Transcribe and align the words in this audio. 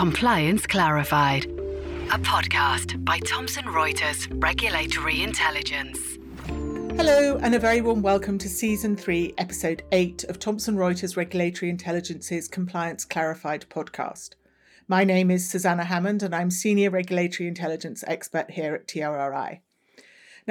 Compliance 0.00 0.66
Clarified, 0.66 1.44
a 1.44 2.18
podcast 2.20 3.04
by 3.04 3.18
Thomson 3.18 3.64
Reuters 3.64 4.26
Regulatory 4.42 5.22
Intelligence. 5.22 5.98
Hello, 6.96 7.36
and 7.42 7.54
a 7.54 7.58
very 7.58 7.82
warm 7.82 8.00
welcome 8.00 8.38
to 8.38 8.48
Season 8.48 8.96
3, 8.96 9.34
Episode 9.36 9.82
8 9.92 10.24
of 10.24 10.38
Thomson 10.38 10.76
Reuters 10.76 11.18
Regulatory 11.18 11.70
Intelligence's 11.70 12.48
Compliance 12.48 13.04
Clarified 13.04 13.66
podcast. 13.68 14.36
My 14.88 15.04
name 15.04 15.30
is 15.30 15.50
Susannah 15.50 15.84
Hammond, 15.84 16.22
and 16.22 16.34
I'm 16.34 16.50
Senior 16.50 16.88
Regulatory 16.88 17.46
Intelligence 17.46 18.02
Expert 18.06 18.52
here 18.52 18.74
at 18.74 18.88
TRRI. 18.88 19.60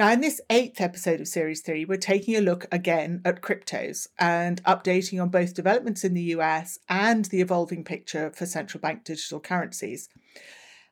Now, 0.00 0.10
in 0.12 0.22
this 0.22 0.40
eighth 0.48 0.80
episode 0.80 1.20
of 1.20 1.28
Series 1.28 1.60
3, 1.60 1.84
we're 1.84 1.98
taking 1.98 2.34
a 2.34 2.40
look 2.40 2.64
again 2.72 3.20
at 3.22 3.42
cryptos 3.42 4.06
and 4.18 4.64
updating 4.64 5.20
on 5.20 5.28
both 5.28 5.52
developments 5.52 6.04
in 6.04 6.14
the 6.14 6.22
US 6.38 6.78
and 6.88 7.26
the 7.26 7.42
evolving 7.42 7.84
picture 7.84 8.30
for 8.30 8.46
central 8.46 8.80
bank 8.80 9.04
digital 9.04 9.40
currencies. 9.40 10.08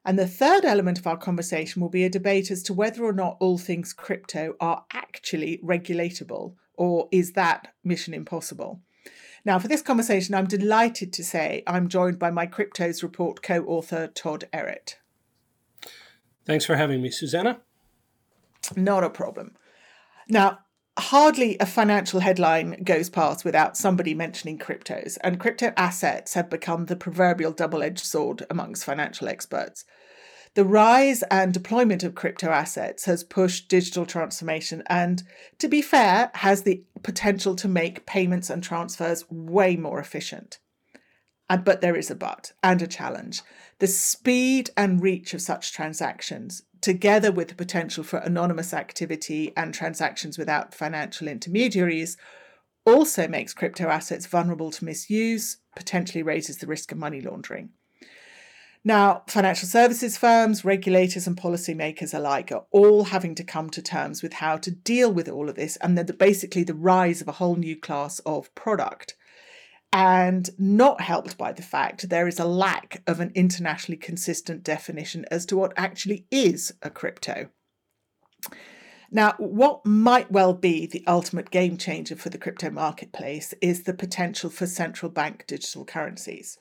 And 0.05 0.19
the 0.19 0.27
third 0.27 0.67
element 0.67 0.99
of 0.99 1.07
our 1.07 1.17
conversation 1.17 1.81
will 1.81 1.89
be 1.89 2.05
a 2.05 2.11
debate 2.11 2.51
as 2.51 2.63
to 2.65 2.75
whether 2.75 3.03
or 3.03 3.15
not 3.15 3.39
all 3.41 3.57
things 3.57 3.95
crypto 3.95 4.57
are 4.61 4.85
actually 4.93 5.59
regulatable, 5.65 6.57
or 6.75 7.09
is 7.11 7.33
that 7.33 7.69
mission 7.83 8.13
impossible? 8.13 8.83
Now, 9.43 9.59
for 9.59 9.69
this 9.69 9.81
conversation, 9.81 10.35
I'm 10.35 10.47
delighted 10.47 11.15
to 11.15 11.25
say 11.25 11.63
I'm 11.67 11.89
joined 11.89 12.19
by 12.19 12.31
my 12.31 12.47
Cryptos 12.47 13.03
Report 13.03 13.41
co 13.41 13.65
author, 13.65 14.09
Todd 14.09 14.45
Ehret. 14.53 14.97
Thanks 16.45 16.67
for 16.67 16.77
having 16.77 17.01
me, 17.01 17.11
Susannah. 17.11 17.63
Not 18.77 19.05
a 19.05 19.11
problem. 19.11 19.55
Now, 20.29 20.59
hardly 20.99 21.57
a 21.59 21.67
financial 21.67 22.21
headline 22.21 22.83
goes 22.83 23.09
past 23.09 23.45
without 23.45 23.77
somebody 23.77 24.15
mentioning 24.15 24.59
cryptos, 24.59 25.17
and 25.23 25.41
crypto 25.41 25.73
assets 25.77 26.35
have 26.35 26.51
become 26.51 26.87
the 26.87 26.97
proverbial 26.97 27.53
double 27.53 27.83
edged 27.83 28.05
sword 28.05 28.45
amongst 28.51 28.85
financial 28.85 29.29
experts. 29.29 29.85
The 30.55 30.65
rise 30.65 31.23
and 31.31 31.55
deployment 31.55 32.03
of 32.03 32.15
crypto 32.15 32.49
assets 32.49 33.05
has 33.05 33.23
pushed 33.23 33.69
digital 33.69 34.07
transformation 34.07 34.83
and, 34.87 35.23
to 35.59 35.69
be 35.69 35.83
fair, 35.83 36.31
has 36.35 36.63
the 36.63 36.83
potential 37.03 37.55
to 37.57 37.69
make 37.69 38.07
payments 38.07 38.51
and 38.51 38.63
transfers 38.63 39.25
way 39.31 39.77
more 39.77 40.01
efficient. 40.01 40.59
But 41.49 41.81
there 41.81 41.97
is 41.97 42.11
a 42.11 42.15
but 42.15 42.53
and 42.63 42.83
a 42.83 42.87
challenge. 42.87 43.43
The 43.79 43.87
speed 43.87 44.71
and 44.77 45.01
reach 45.01 45.33
of 45.33 45.41
such 45.41 45.73
transactions 45.73 46.63
together 46.81 47.33
with 47.33 47.49
the 47.49 47.55
potential 47.55 48.05
for 48.05 48.19
anonymous 48.19 48.73
activity 48.73 49.53
and 49.57 49.75
transactions 49.75 50.39
without 50.39 50.75
financial 50.75 51.29
intermediaries, 51.29 52.17
also 52.87 53.29
makes 53.29 53.53
crypto 53.53 53.89
assets 53.89 54.27
vulnerable 54.27 54.71
to 54.71 54.85
misuse, 54.85 55.59
potentially 55.77 56.23
raises 56.23 56.59
the 56.59 56.67
risk 56.67 56.91
of 56.93 56.99
money 56.99 57.21
laundering. 57.21 57.71
Now, 58.85 59.25
financial 59.27 59.69
services 59.69 60.17
firms, 60.17 60.65
regulators, 60.65 61.27
and 61.27 61.37
policymakers 61.37 62.15
alike 62.15 62.51
are 62.53 62.65
all 62.71 63.05
having 63.05 63.35
to 63.35 63.45
come 63.45 63.69
to 63.71 63.83
terms 63.83 64.23
with 64.23 64.35
how 64.35 64.57
to 64.57 64.71
deal 64.71 65.13
with 65.13 65.29
all 65.29 65.49
of 65.49 65.57
this, 65.57 65.77
and 65.77 65.99
then 65.99 66.07
basically 66.19 66.65
the 66.65 66.75
rise 66.75 67.21
of 67.21 67.29
a 67.29 67.33
whole 67.33 67.57
new 67.57 67.79
class 67.79 68.21
of 68.21 68.55
product 68.55 69.15
and 69.93 70.51
not 70.59 71.01
helped 71.01 71.39
by 71.39 71.53
the 71.53 71.63
fact 71.63 72.09
there 72.09 72.29
is 72.29 72.39
a 72.39 72.45
lack 72.45 73.03
of 73.07 73.21
an 73.21 73.33
internationally 73.35 73.97
consistent 73.97 74.63
definition 74.63 75.25
as 75.31 75.47
to 75.47 75.57
what 75.57 75.73
actually 75.77 76.27
is 76.31 76.73
a 76.83 76.91
crypto. 76.91 77.49
Now, 79.11 79.35
what 79.39 79.87
might 79.87 80.31
well 80.31 80.53
be 80.53 80.87
the 80.87 81.05
ultimate 81.07 81.51
game 81.51 81.79
changer 81.79 82.15
for 82.15 82.29
the 82.29 82.37
crypto 82.37 82.69
marketplace 82.69 83.55
is 83.63 83.85
the 83.85 83.95
potential 83.95 84.51
for 84.51 84.67
central 84.67 85.11
bank 85.11 85.45
digital 85.47 85.87
currencies. 85.87 86.59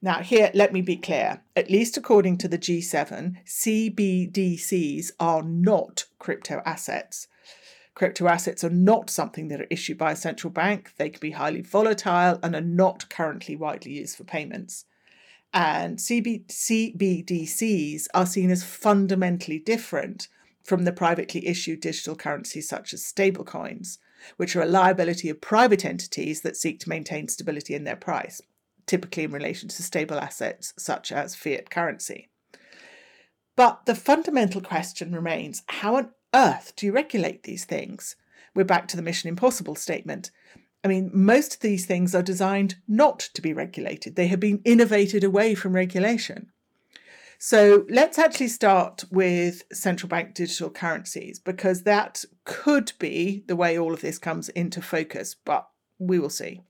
Now, 0.00 0.20
here, 0.20 0.50
let 0.54 0.72
me 0.72 0.80
be 0.80 0.96
clear. 0.96 1.42
At 1.56 1.70
least 1.70 1.96
according 1.96 2.38
to 2.38 2.48
the 2.48 2.58
G7, 2.58 3.44
CBDCs 3.44 5.10
are 5.18 5.42
not 5.42 6.04
crypto 6.18 6.62
assets. 6.64 7.26
Crypto 7.94 8.28
assets 8.28 8.64
are 8.64 8.70
not 8.70 9.10
something 9.10 9.48
that 9.48 9.60
are 9.60 9.66
issued 9.70 9.98
by 9.98 10.12
a 10.12 10.16
central 10.16 10.50
bank. 10.50 10.92
They 10.96 11.10
can 11.10 11.20
be 11.20 11.32
highly 11.32 11.60
volatile 11.60 12.38
and 12.42 12.54
are 12.54 12.60
not 12.60 13.10
currently 13.10 13.56
widely 13.56 13.92
used 13.92 14.16
for 14.16 14.24
payments. 14.24 14.84
And 15.52 15.98
CB- 15.98 16.46
CBDCs 16.46 18.06
are 18.14 18.26
seen 18.26 18.50
as 18.50 18.62
fundamentally 18.62 19.58
different 19.58 20.28
from 20.62 20.84
the 20.84 20.92
privately 20.92 21.46
issued 21.46 21.80
digital 21.80 22.14
currencies 22.14 22.68
such 22.68 22.94
as 22.94 23.02
stablecoins, 23.02 23.98
which 24.36 24.54
are 24.54 24.62
a 24.62 24.66
liability 24.66 25.28
of 25.28 25.40
private 25.40 25.84
entities 25.84 26.42
that 26.42 26.56
seek 26.56 26.78
to 26.80 26.88
maintain 26.88 27.26
stability 27.26 27.74
in 27.74 27.84
their 27.84 27.96
price, 27.96 28.40
typically 28.86 29.24
in 29.24 29.32
relation 29.32 29.68
to 29.68 29.82
stable 29.82 30.18
assets 30.18 30.72
such 30.78 31.10
as 31.10 31.34
fiat 31.34 31.70
currency. 31.70 32.28
But 33.56 33.84
the 33.86 33.96
fundamental 33.96 34.60
question 34.60 35.12
remains 35.12 35.62
how 35.66 35.96
on 35.96 36.10
earth 36.34 36.72
do 36.76 36.86
you 36.86 36.92
regulate 36.92 37.42
these 37.42 37.64
things? 37.64 38.16
We're 38.54 38.64
back 38.64 38.88
to 38.88 38.96
the 38.96 39.02
Mission 39.02 39.28
Impossible 39.28 39.74
statement. 39.74 40.30
I 40.82 40.88
mean, 40.88 41.10
most 41.12 41.54
of 41.54 41.60
these 41.60 41.86
things 41.86 42.14
are 42.14 42.22
designed 42.22 42.76
not 42.88 43.18
to 43.34 43.42
be 43.42 43.52
regulated, 43.52 44.16
they 44.16 44.28
have 44.28 44.40
been 44.40 44.60
innovated 44.64 45.24
away 45.24 45.54
from 45.54 45.74
regulation. 45.74 46.50
So 47.42 47.86
let's 47.88 48.18
actually 48.18 48.48
start 48.48 49.04
with 49.10 49.62
central 49.72 50.08
bank 50.08 50.34
digital 50.34 50.68
currencies 50.68 51.38
because 51.38 51.84
that 51.84 52.24
could 52.44 52.92
be 52.98 53.44
the 53.46 53.56
way 53.56 53.78
all 53.78 53.94
of 53.94 54.02
this 54.02 54.18
comes 54.18 54.50
into 54.50 54.82
focus, 54.82 55.34
but 55.42 55.66
we 55.98 56.18
will 56.18 56.28
see. 56.28 56.60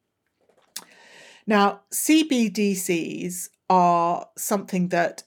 Now, 1.45 1.81
CBDCs 1.93 3.49
are 3.69 4.29
something 4.39 4.91
that 4.91 5.25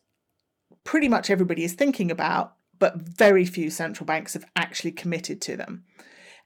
pretty 0.85 1.09
much 1.09 1.29
everybody 1.29 1.65
is 1.65 1.73
thinking 1.73 2.09
about 2.09 2.52
but 2.83 2.97
very 2.97 3.45
few 3.45 3.69
central 3.69 4.05
banks 4.05 4.33
have 4.33 4.43
actually 4.57 4.91
committed 4.91 5.39
to 5.39 5.55
them. 5.55 5.85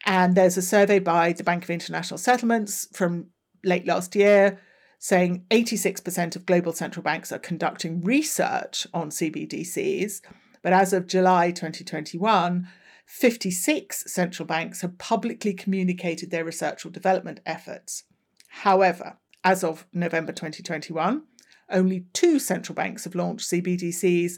And 0.06 0.36
there's 0.36 0.56
a 0.56 0.62
survey 0.62 1.00
by 1.00 1.34
the 1.34 1.44
Bank 1.44 1.64
of 1.64 1.72
International 1.72 2.20
Settlements 2.20 2.88
from 2.94 3.31
late 3.64 3.88
last 3.88 4.16
year 4.16 4.59
saying 5.00 5.46
86% 5.50 6.36
of 6.36 6.46
global 6.46 6.74
central 6.74 7.02
banks 7.02 7.31
are 7.31 7.40
conducting 7.40 8.03
research 8.03 8.86
on 8.94 9.09
CBDCs. 9.09 10.22
But 10.62 10.74
as 10.74 10.94
of 10.94 11.08
July 11.08 11.50
2021, 11.50 12.68
56 13.08 14.04
central 14.06 14.46
banks 14.46 14.81
have 14.81 15.00
publicly 15.00 15.56
communicated 15.56 16.30
their 16.30 16.46
research 16.46 16.86
or 16.86 16.92
development 16.92 17.40
efforts. 17.48 18.04
However, 18.50 19.18
as 19.44 19.64
of 19.64 19.88
November 19.92 20.34
2021, 20.34 21.24
only 21.72 22.06
two 22.14 22.38
central 22.38 22.75
banks 22.75 23.06
have 23.06 23.16
launched 23.16 23.50
CBDCs, 23.50 24.34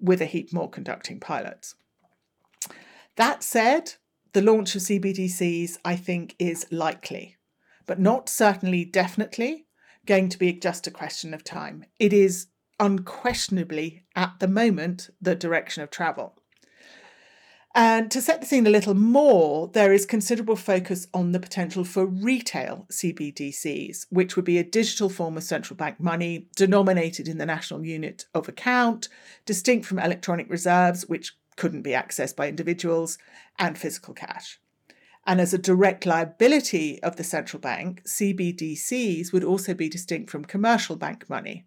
with 0.00 0.20
a 0.20 0.26
heap 0.26 0.52
more 0.52 0.70
conducting 0.70 1.20
pilots. 1.20 1.74
That 3.16 3.42
said, 3.42 3.94
the 4.32 4.42
launch 4.42 4.74
of 4.74 4.82
CBDCs, 4.82 5.78
I 5.84 5.96
think, 5.96 6.36
is 6.38 6.66
likely, 6.70 7.36
but 7.86 7.98
not 7.98 8.28
certainly 8.28 8.84
definitely 8.84 9.66
going 10.04 10.28
to 10.28 10.38
be 10.38 10.52
just 10.52 10.86
a 10.86 10.90
question 10.90 11.32
of 11.34 11.42
time. 11.42 11.84
It 11.98 12.12
is 12.12 12.48
unquestionably, 12.78 14.04
at 14.14 14.34
the 14.38 14.48
moment, 14.48 15.10
the 15.20 15.34
direction 15.34 15.82
of 15.82 15.90
travel. 15.90 16.36
And 17.78 18.10
to 18.12 18.22
set 18.22 18.40
the 18.40 18.46
scene 18.46 18.66
a 18.66 18.70
little 18.70 18.94
more, 18.94 19.68
there 19.68 19.92
is 19.92 20.06
considerable 20.06 20.56
focus 20.56 21.08
on 21.12 21.32
the 21.32 21.38
potential 21.38 21.84
for 21.84 22.06
retail 22.06 22.86
CBDCs, 22.90 24.06
which 24.08 24.34
would 24.34 24.46
be 24.46 24.56
a 24.56 24.64
digital 24.64 25.10
form 25.10 25.36
of 25.36 25.42
central 25.42 25.76
bank 25.76 26.00
money 26.00 26.48
denominated 26.56 27.28
in 27.28 27.36
the 27.36 27.44
national 27.44 27.84
unit 27.84 28.24
of 28.32 28.48
account, 28.48 29.10
distinct 29.44 29.84
from 29.84 29.98
electronic 29.98 30.48
reserves, 30.48 31.06
which 31.06 31.36
couldn't 31.56 31.82
be 31.82 31.90
accessed 31.90 32.34
by 32.34 32.48
individuals, 32.48 33.18
and 33.58 33.76
physical 33.76 34.14
cash. 34.14 34.58
And 35.26 35.38
as 35.38 35.52
a 35.52 35.58
direct 35.58 36.06
liability 36.06 37.02
of 37.02 37.16
the 37.16 37.24
central 37.24 37.60
bank, 37.60 38.04
CBDCs 38.04 39.34
would 39.34 39.44
also 39.44 39.74
be 39.74 39.90
distinct 39.90 40.30
from 40.30 40.46
commercial 40.46 40.96
bank 40.96 41.28
money. 41.28 41.66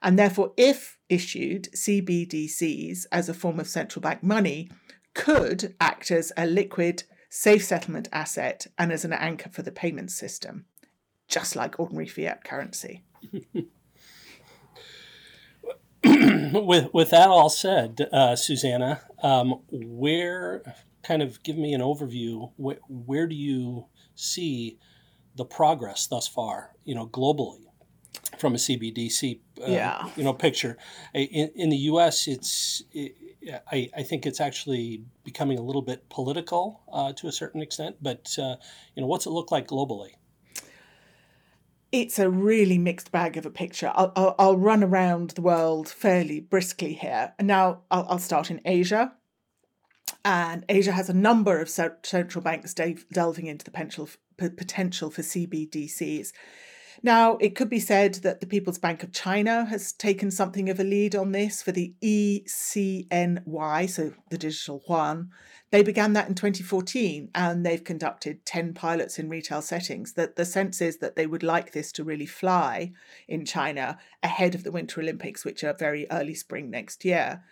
And 0.00 0.16
therefore, 0.16 0.52
if 0.56 0.96
issued, 1.08 1.64
CBDCs 1.72 3.06
as 3.10 3.28
a 3.28 3.34
form 3.34 3.58
of 3.58 3.66
central 3.66 4.00
bank 4.00 4.22
money 4.22 4.70
could 5.14 5.74
act 5.80 6.10
as 6.10 6.32
a 6.36 6.46
liquid, 6.46 7.04
safe 7.28 7.64
settlement 7.64 8.08
asset 8.12 8.66
and 8.78 8.92
as 8.92 9.04
an 9.04 9.12
anchor 9.12 9.50
for 9.50 9.62
the 9.62 9.72
payment 9.72 10.10
system, 10.10 10.66
just 11.28 11.56
like 11.56 11.78
ordinary 11.78 12.06
fiat 12.06 12.44
currency. 12.44 13.04
with 16.04 16.88
with 16.92 17.10
that 17.10 17.28
all 17.28 17.50
said, 17.50 18.08
uh, 18.12 18.34
Susannah, 18.34 19.02
um, 19.22 19.60
where 19.70 20.62
kind 21.02 21.22
of 21.22 21.42
give 21.42 21.56
me 21.56 21.74
an 21.74 21.80
overview? 21.80 22.52
Where, 22.56 22.78
where 22.88 23.26
do 23.26 23.34
you 23.34 23.86
see 24.14 24.78
the 25.36 25.44
progress 25.44 26.06
thus 26.06 26.28
far? 26.28 26.74
You 26.84 26.94
know, 26.94 27.06
globally 27.06 27.64
from 28.38 28.54
a 28.54 28.58
CBDC, 28.58 29.40
uh, 29.62 29.66
yeah. 29.66 30.08
you 30.16 30.24
know, 30.24 30.32
picture. 30.32 30.76
In, 31.14 31.50
in 31.54 31.70
the 31.70 31.76
U.S., 31.76 32.26
it's 32.26 32.82
it, 32.92 33.16
I, 33.70 33.90
I 33.96 34.02
think 34.02 34.26
it's 34.26 34.40
actually 34.40 35.04
becoming 35.24 35.58
a 35.58 35.62
little 35.62 35.82
bit 35.82 36.08
political 36.08 36.82
uh, 36.92 37.12
to 37.14 37.26
a 37.26 37.32
certain 37.32 37.62
extent. 37.62 37.96
But 38.02 38.36
uh, 38.38 38.56
you 38.94 39.02
know, 39.02 39.06
what's 39.06 39.26
it 39.26 39.30
look 39.30 39.50
like 39.50 39.68
globally? 39.68 40.10
it's 41.92 42.18
a 42.18 42.30
really 42.30 42.78
mixed 42.78 43.10
bag 43.10 43.36
of 43.36 43.44
a 43.44 43.50
picture. 43.50 43.92
I'll, 43.94 44.12
I'll, 44.14 44.34
I'll 44.38 44.56
run 44.56 44.84
around 44.84 45.30
the 45.30 45.42
world 45.42 45.88
fairly 45.88 46.40
briskly 46.40 46.92
here. 46.94 47.34
And 47.38 47.48
now 47.48 47.82
I'll, 47.90 48.06
I'll 48.08 48.18
start 48.18 48.50
in 48.50 48.60
Asia. 48.64 49.12
And 50.24 50.64
Asia 50.68 50.92
has 50.92 51.08
a 51.08 51.14
number 51.14 51.60
of 51.60 51.68
central 51.68 52.42
banks 52.42 52.74
delving 52.74 53.46
into 53.46 53.64
the 53.64 53.70
potential, 53.70 54.08
potential 54.36 55.10
for 55.10 55.22
CBDCs. 55.22 56.32
Now, 57.02 57.38
it 57.38 57.54
could 57.54 57.70
be 57.70 57.80
said 57.80 58.14
that 58.16 58.40
the 58.40 58.46
People's 58.46 58.78
Bank 58.78 59.02
of 59.02 59.12
China 59.12 59.64
has 59.64 59.92
taken 59.92 60.30
something 60.30 60.68
of 60.68 60.78
a 60.78 60.84
lead 60.84 61.14
on 61.14 61.32
this 61.32 61.62
for 61.62 61.72
the 61.72 61.94
ECNY, 62.02 63.88
so 63.88 64.12
the 64.28 64.36
digital 64.36 64.82
yuan. 64.86 65.30
They 65.70 65.82
began 65.82 66.12
that 66.12 66.28
in 66.28 66.34
2014 66.34 67.30
and 67.34 67.64
they've 67.64 67.82
conducted 67.82 68.44
10 68.44 68.74
pilots 68.74 69.18
in 69.18 69.30
retail 69.30 69.62
settings. 69.62 70.12
That 70.12 70.36
the 70.36 70.44
sense 70.44 70.82
is 70.82 70.98
that 70.98 71.16
they 71.16 71.26
would 71.26 71.42
like 71.42 71.72
this 71.72 71.90
to 71.92 72.04
really 72.04 72.26
fly 72.26 72.92
in 73.26 73.46
China 73.46 73.98
ahead 74.22 74.54
of 74.54 74.64
the 74.64 74.72
Winter 74.72 75.00
Olympics, 75.00 75.44
which 75.44 75.64
are 75.64 75.72
very 75.72 76.06
early 76.10 76.34
spring 76.34 76.68
next 76.70 77.04
year. 77.04 77.42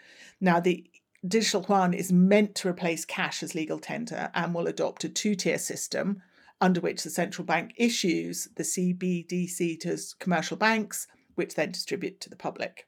Now, 0.41 0.61
the 0.61 0.85
digital 1.27 1.65
yuan 1.67 1.95
is 1.95 2.13
meant 2.13 2.55
to 2.57 2.69
replace 2.69 3.07
cash 3.07 3.43
as 3.43 3.55
legal 3.55 3.79
tender 3.79 4.31
and 4.35 4.55
will 4.55 4.67
adopt 4.67 5.05
a 5.05 5.09
two 5.09 5.35
tier 5.35 5.59
system 5.59 6.23
under 6.61 6.81
which 6.81 7.03
the 7.03 7.11
central 7.11 7.45
bank 7.45 7.73
issues 7.77 8.49
the 8.57 8.63
CBDC 8.63 9.81
to 9.81 9.99
commercial 10.19 10.57
banks, 10.57 11.07
which 11.35 11.55
then 11.55 11.71
distribute 11.71 12.21
to 12.21 12.31
the 12.31 12.37
public. 12.37 12.87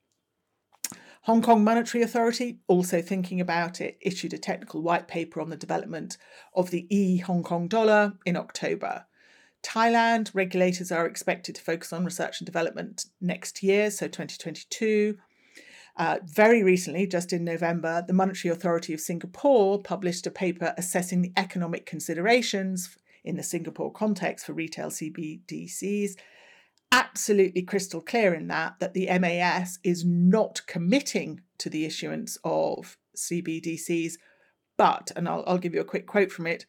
Hong 1.25 1.43
Kong 1.43 1.63
Monetary 1.63 2.03
Authority, 2.03 2.61
also 2.67 3.03
thinking 3.03 3.41
about 3.41 3.81
it, 3.81 3.99
issued 4.01 4.33
a 4.33 4.39
technical 4.39 4.81
white 4.81 5.07
paper 5.07 5.41
on 5.41 5.51
the 5.51 5.57
development 5.57 6.17
of 6.55 6.71
the 6.71 6.87
e 6.95 7.19
Hong 7.19 7.43
Kong 7.43 7.69
dollar 7.69 8.15
in 8.25 8.37
October. 8.37 9.05
Thailand 9.63 10.31
regulators 10.33 10.91
are 10.91 11.07
expected 11.07 11.55
to 11.55 11.63
focus 11.63 11.93
on 11.93 12.07
research 12.07 12.41
and 12.41 12.47
development 12.47 13.05
next 13.21 13.63
year, 13.63 13.91
so 13.91 14.07
2022. 14.07 15.19
Uh, 15.97 16.19
very 16.25 16.63
recently, 16.63 17.07
just 17.07 17.33
in 17.33 17.45
November, 17.45 18.03
the 18.07 18.15
Monetary 18.15 18.51
Authority 18.51 18.95
of 18.95 19.01
Singapore 19.01 19.83
published 19.83 20.27
a 20.27 20.31
paper 20.31 20.73
assessing 20.79 21.21
the 21.21 21.33
economic 21.37 21.85
considerations 21.85 22.97
in 23.25 23.37
the 23.37 23.43
Singapore 23.43 23.93
context 23.93 24.47
for 24.47 24.53
retail 24.53 24.89
CBDCs. 24.89 26.13
Absolutely 26.93 27.63
crystal 27.63 28.01
clear 28.01 28.35
in 28.35 28.49
that 28.49 28.75
that 28.81 28.95
the 28.95 29.07
MAS 29.19 29.79
is 29.85 30.05
not 30.05 30.63
committing 30.67 31.41
to 31.59 31.71
the 31.71 31.85
issuance 31.85 32.39
of 32.43 32.97
CBDCs, 33.17 34.15
but, 34.77 35.13
and 35.15 35.29
I'll, 35.29 35.45
I'll 35.47 35.59
give 35.59 35.75
you 35.75 35.81
a 35.81 35.85
quick 35.85 36.07
quote 36.07 36.33
from 36.33 36.47
it 36.47 36.67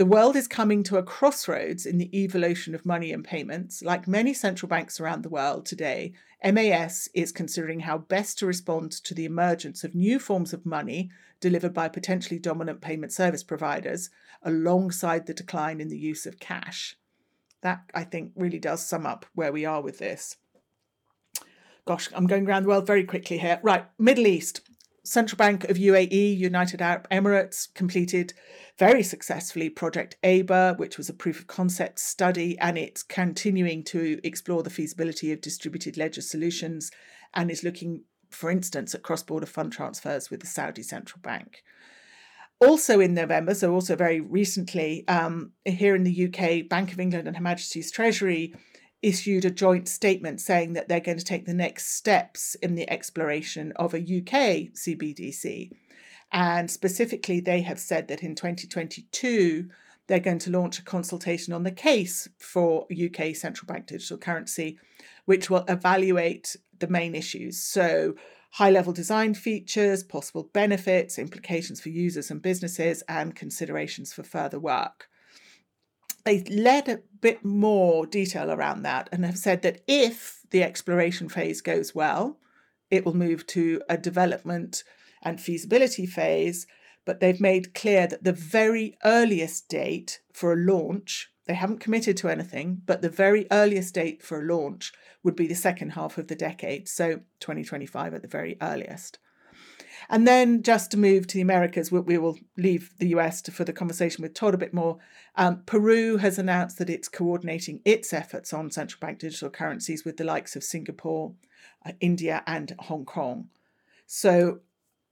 the 0.00 0.06
world 0.06 0.34
is 0.34 0.48
coming 0.48 0.82
to 0.82 0.96
a 0.96 1.02
crossroads 1.02 1.84
in 1.84 1.98
the 1.98 2.08
evolution 2.18 2.74
of 2.74 2.86
money 2.86 3.12
and 3.12 3.22
payments. 3.22 3.82
Like 3.82 4.08
many 4.08 4.32
central 4.32 4.66
banks 4.66 4.98
around 4.98 5.22
the 5.22 5.28
world 5.28 5.66
today, 5.66 6.14
MAS 6.42 7.06
is 7.12 7.32
considering 7.32 7.80
how 7.80 7.98
best 7.98 8.38
to 8.38 8.46
respond 8.46 8.92
to 8.92 9.12
the 9.12 9.26
emergence 9.26 9.84
of 9.84 9.94
new 9.94 10.18
forms 10.18 10.54
of 10.54 10.64
money 10.64 11.10
delivered 11.38 11.74
by 11.74 11.88
potentially 11.88 12.38
dominant 12.38 12.80
payment 12.80 13.12
service 13.12 13.42
providers 13.42 14.08
alongside 14.42 15.26
the 15.26 15.34
decline 15.34 15.82
in 15.82 15.90
the 15.90 15.98
use 15.98 16.24
of 16.24 16.40
cash. 16.40 16.96
That, 17.60 17.82
I 17.92 18.04
think, 18.04 18.32
really 18.34 18.58
does 18.58 18.82
sum 18.82 19.04
up 19.04 19.26
where 19.34 19.52
we 19.52 19.66
are 19.66 19.82
with 19.82 19.98
this. 19.98 20.38
Gosh, 21.84 22.08
I'm 22.14 22.26
going 22.26 22.48
around 22.48 22.62
the 22.62 22.70
world 22.70 22.86
very 22.86 23.04
quickly 23.04 23.36
here. 23.36 23.60
Right, 23.62 23.84
Middle 23.98 24.26
East. 24.26 24.62
Central 25.02 25.36
Bank 25.36 25.64
of 25.64 25.76
UAE, 25.76 26.36
United 26.36 26.80
Arab 26.80 27.08
Emirates, 27.10 27.72
completed 27.74 28.34
very 28.80 29.02
successfully 29.02 29.68
Project 29.68 30.16
ABER, 30.22 30.74
which 30.78 30.96
was 30.96 31.10
a 31.10 31.14
proof 31.14 31.38
of 31.38 31.46
concept 31.46 31.98
study, 31.98 32.58
and 32.60 32.78
it's 32.78 33.02
continuing 33.02 33.84
to 33.84 34.18
explore 34.24 34.62
the 34.62 34.70
feasibility 34.70 35.30
of 35.32 35.42
distributed 35.42 35.98
ledger 35.98 36.22
solutions 36.22 36.90
and 37.34 37.50
is 37.50 37.62
looking, 37.62 38.04
for 38.30 38.50
instance, 38.50 38.94
at 38.94 39.02
cross 39.02 39.22
border 39.22 39.44
fund 39.44 39.70
transfers 39.70 40.30
with 40.30 40.40
the 40.40 40.46
Saudi 40.46 40.82
Central 40.82 41.20
Bank. 41.20 41.62
Also 42.58 43.00
in 43.00 43.12
November, 43.12 43.54
so 43.54 43.74
also 43.74 43.96
very 43.96 44.18
recently, 44.18 45.06
um, 45.08 45.52
here 45.66 45.94
in 45.94 46.04
the 46.04 46.28
UK, 46.28 46.66
Bank 46.66 46.90
of 46.90 46.98
England 46.98 47.28
and 47.28 47.36
Her 47.36 47.42
Majesty's 47.42 47.90
Treasury 47.90 48.54
issued 49.02 49.44
a 49.44 49.50
joint 49.50 49.88
statement 49.88 50.40
saying 50.40 50.72
that 50.72 50.88
they're 50.88 51.00
going 51.00 51.18
to 51.18 51.24
take 51.24 51.44
the 51.44 51.52
next 51.52 51.96
steps 51.96 52.54
in 52.62 52.76
the 52.76 52.90
exploration 52.90 53.74
of 53.76 53.92
a 53.92 53.98
UK 53.98 54.72
CBDC. 54.72 55.70
And 56.32 56.70
specifically, 56.70 57.40
they 57.40 57.62
have 57.62 57.80
said 57.80 58.08
that 58.08 58.22
in 58.22 58.34
2022, 58.34 59.68
they're 60.06 60.20
going 60.20 60.38
to 60.40 60.50
launch 60.50 60.78
a 60.78 60.84
consultation 60.84 61.52
on 61.52 61.62
the 61.62 61.70
case 61.70 62.28
for 62.38 62.86
UK 62.90 63.34
central 63.34 63.66
bank 63.66 63.86
digital 63.86 64.18
currency, 64.18 64.78
which 65.24 65.50
will 65.50 65.64
evaluate 65.68 66.56
the 66.78 66.88
main 66.88 67.14
issues. 67.14 67.60
So, 67.60 68.14
high 68.52 68.70
level 68.70 68.92
design 68.92 69.34
features, 69.34 70.02
possible 70.02 70.50
benefits, 70.52 71.18
implications 71.18 71.80
for 71.80 71.90
users 71.90 72.30
and 72.30 72.42
businesses, 72.42 73.02
and 73.08 73.36
considerations 73.36 74.12
for 74.12 74.22
further 74.22 74.58
work 74.58 75.08
they 76.24 76.42
led 76.44 76.88
a 76.88 77.00
bit 77.20 77.44
more 77.44 78.06
detail 78.06 78.50
around 78.50 78.82
that 78.82 79.08
and 79.12 79.24
have 79.24 79.38
said 79.38 79.62
that 79.62 79.82
if 79.86 80.40
the 80.50 80.62
exploration 80.62 81.28
phase 81.28 81.60
goes 81.60 81.94
well, 81.94 82.38
it 82.90 83.04
will 83.04 83.14
move 83.14 83.46
to 83.48 83.80
a 83.88 83.96
development 83.96 84.84
and 85.22 85.40
feasibility 85.40 86.06
phase. 86.06 86.66
But 87.04 87.20
they've 87.20 87.40
made 87.40 87.74
clear 87.74 88.06
that 88.06 88.24
the 88.24 88.32
very 88.32 88.96
earliest 89.04 89.68
date 89.68 90.20
for 90.32 90.52
a 90.52 90.56
launch, 90.56 91.30
they 91.46 91.54
haven't 91.54 91.80
committed 91.80 92.16
to 92.18 92.28
anything, 92.28 92.82
but 92.84 93.02
the 93.02 93.08
very 93.08 93.46
earliest 93.50 93.94
date 93.94 94.22
for 94.22 94.40
a 94.40 94.54
launch 94.54 94.92
would 95.22 95.36
be 95.36 95.46
the 95.46 95.54
second 95.54 95.90
half 95.90 96.18
of 96.18 96.28
the 96.28 96.34
decade, 96.34 96.88
so 96.88 97.20
2025 97.40 98.14
at 98.14 98.22
the 98.22 98.28
very 98.28 98.56
earliest. 98.60 99.18
And 100.08 100.26
then 100.26 100.62
just 100.62 100.90
to 100.90 100.96
move 100.96 101.26
to 101.28 101.34
the 101.34 101.40
Americas, 101.40 101.92
we, 101.92 102.18
will 102.18 102.38
leave 102.56 102.92
the 102.98 103.08
US 103.08 103.42
to, 103.42 103.52
for 103.52 103.64
the 103.64 103.72
conversation 103.72 104.22
with 104.22 104.34
Todd 104.34 104.54
a 104.54 104.58
bit 104.58 104.74
more. 104.74 104.98
Um, 105.36 105.62
Peru 105.66 106.16
has 106.16 106.38
announced 106.38 106.78
that 106.78 106.90
it's 106.90 107.08
coordinating 107.08 107.80
its 107.84 108.12
efforts 108.12 108.52
on 108.52 108.70
central 108.70 108.98
bank 109.00 109.18
digital 109.18 109.50
currencies 109.50 110.04
with 110.04 110.16
the 110.16 110.24
likes 110.24 110.56
of 110.56 110.64
Singapore, 110.64 111.34
uh, 111.84 111.92
India, 112.00 112.42
and 112.46 112.74
Hong 112.80 113.04
Kong. 113.04 113.48
So 114.06 114.60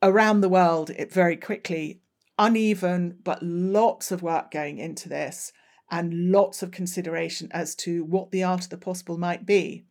around 0.02 0.40
the 0.40 0.48
world, 0.48 0.90
it 0.90 1.12
very 1.12 1.36
quickly, 1.36 2.00
uneven, 2.38 3.18
but 3.22 3.42
lots 3.42 4.10
of 4.10 4.22
work 4.22 4.50
going 4.50 4.78
into 4.78 5.08
this 5.08 5.52
and 5.90 6.30
lots 6.30 6.62
of 6.62 6.70
consideration 6.70 7.48
as 7.50 7.74
to 7.74 8.04
what 8.04 8.30
the 8.30 8.44
art 8.44 8.64
of 8.64 8.70
the 8.70 8.78
possible 8.78 9.18
might 9.18 9.46
be. 9.46 9.84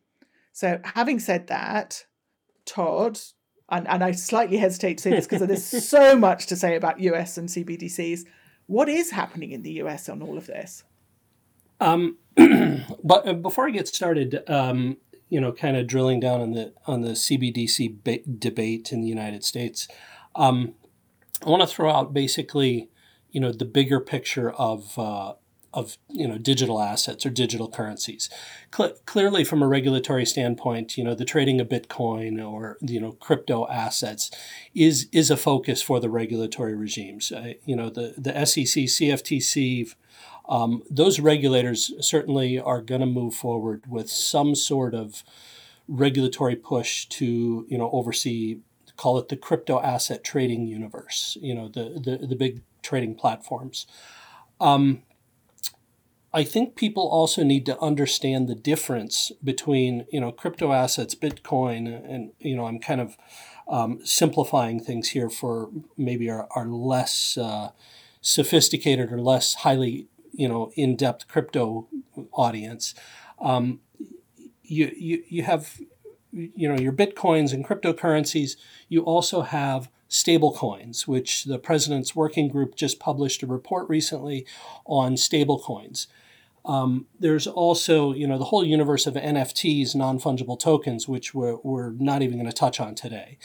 So, 0.52 0.80
having 0.82 1.18
said 1.18 1.48
that, 1.48 2.04
Todd, 2.64 3.18
and, 3.68 3.86
and 3.88 4.02
I 4.02 4.12
slightly 4.12 4.56
hesitate 4.56 4.98
to 4.98 5.02
say 5.02 5.10
this 5.10 5.26
because 5.26 5.46
there's 5.46 5.64
so 5.88 6.16
much 6.16 6.46
to 6.46 6.56
say 6.56 6.76
about 6.76 7.00
US 7.00 7.36
and 7.38 7.48
CBDCs. 7.48 8.20
What 8.66 8.88
is 8.88 9.10
happening 9.10 9.52
in 9.52 9.62
the 9.62 9.72
US 9.82 10.08
on 10.08 10.22
all 10.22 10.36
of 10.36 10.46
this? 10.46 10.84
Um, 11.80 12.18
but 12.36 13.26
uh, 13.26 13.34
before 13.34 13.66
I 13.66 13.70
get 13.70 13.88
started, 13.88 14.42
um, 14.48 14.96
you 15.28 15.40
know, 15.40 15.52
kind 15.52 15.76
of 15.76 15.86
drilling 15.86 16.20
down 16.20 16.40
on 16.40 16.52
the 16.52 16.72
on 16.86 17.02
the 17.02 17.10
CBDC 17.10 18.02
ba- 18.04 18.28
debate 18.38 18.92
in 18.92 19.00
the 19.00 19.08
United 19.08 19.44
States, 19.44 19.88
um, 20.34 20.74
I 21.44 21.50
want 21.50 21.62
to 21.62 21.68
throw 21.68 21.90
out 21.90 22.12
basically, 22.12 22.88
you 23.30 23.40
know, 23.40 23.52
the 23.52 23.64
bigger 23.64 24.00
picture 24.00 24.50
of 24.50 24.98
uh, 24.98 25.34
of 25.74 25.98
you 26.08 26.26
know 26.26 26.38
digital 26.38 26.80
assets 26.80 27.26
or 27.26 27.30
digital 27.30 27.68
currencies. 27.68 28.30
Cle- 28.70 28.94
clearly, 29.06 29.44
from 29.44 29.62
a 29.62 29.68
regulatory 29.68 30.24
standpoint, 30.24 30.96
you 30.96 31.04
know 31.04 31.14
the 31.14 31.24
trading 31.24 31.60
of 31.60 31.68
Bitcoin 31.68 32.44
or 32.44 32.78
you 32.80 33.00
know 33.00 33.12
crypto 33.12 33.66
assets 33.68 34.30
is 34.74 35.08
is 35.12 35.30
a 35.30 35.36
focus 35.36 35.82
for 35.82 36.00
the 36.00 36.10
regulatory 36.10 36.74
regimes. 36.74 37.30
Uh, 37.30 37.54
you 37.64 37.76
know 37.76 37.90
the 37.90 38.14
the 38.16 38.32
SEC, 38.44 38.84
CFTC. 38.84 39.94
Um, 40.48 40.82
those 40.90 41.20
regulators 41.20 41.92
certainly 42.00 42.58
are 42.58 42.80
going 42.80 43.02
to 43.02 43.06
move 43.06 43.34
forward 43.34 43.84
with 43.88 44.08
some 44.08 44.54
sort 44.54 44.94
of 44.94 45.22
regulatory 45.86 46.56
push 46.56 47.06
to 47.06 47.66
you 47.68 47.78
know 47.78 47.90
oversee 47.92 48.60
call 48.96 49.18
it 49.18 49.28
the 49.28 49.36
crypto 49.36 49.80
asset 49.80 50.22
trading 50.22 50.66
universe 50.66 51.38
you 51.40 51.54
know 51.54 51.68
the 51.68 52.00
the, 52.02 52.26
the 52.26 52.36
big 52.36 52.62
trading 52.82 53.14
platforms. 53.14 53.86
Um, 54.60 55.02
I 56.32 56.44
think 56.44 56.76
people 56.76 57.08
also 57.08 57.42
need 57.42 57.64
to 57.66 57.80
understand 57.80 58.48
the 58.48 58.54
difference 58.54 59.32
between 59.42 60.06
you 60.10 60.20
know 60.20 60.32
crypto 60.32 60.72
assets, 60.72 61.14
Bitcoin, 61.14 61.86
and 61.86 62.32
you 62.38 62.56
know 62.56 62.66
I'm 62.66 62.78
kind 62.78 63.00
of 63.00 63.16
um, 63.68 64.00
simplifying 64.04 64.80
things 64.80 65.10
here 65.10 65.30
for 65.30 65.70
maybe 65.96 66.30
our, 66.30 66.48
our 66.54 66.66
less 66.66 67.36
uh, 67.36 67.70
sophisticated 68.20 69.12
or 69.12 69.20
less 69.20 69.54
highly 69.54 70.08
you 70.38 70.48
know 70.48 70.70
in 70.74 70.96
depth 70.96 71.28
crypto 71.28 71.88
audience. 72.32 72.94
Um, 73.40 73.80
you, 74.62 74.92
you 74.96 75.22
you 75.28 75.42
have 75.42 75.78
you 76.32 76.68
know 76.68 76.78
your 76.78 76.92
bitcoins 76.92 77.52
and 77.52 77.66
cryptocurrencies. 77.66 78.56
You 78.88 79.02
also 79.02 79.42
have 79.42 79.90
stablecoins, 80.08 81.06
which 81.06 81.44
the 81.44 81.58
president's 81.58 82.16
working 82.16 82.48
group 82.48 82.76
just 82.76 82.98
published 82.98 83.42
a 83.42 83.46
report 83.46 83.88
recently 83.88 84.46
on 84.86 85.16
stablecoins. 85.16 86.06
Um, 86.64 87.06
there's 87.18 87.46
also, 87.46 88.12
you 88.12 88.26
know, 88.26 88.38
the 88.38 88.44
whole 88.44 88.64
universe 88.64 89.06
of 89.06 89.14
NFTs, 89.14 89.94
non 89.94 90.18
fungible 90.18 90.58
tokens, 90.58 91.08
which 91.08 91.34
we're, 91.34 91.56
we're 91.62 91.90
not 91.90 92.22
even 92.22 92.38
going 92.38 92.50
to 92.50 92.56
touch 92.56 92.80
on 92.80 92.94
today. 92.94 93.38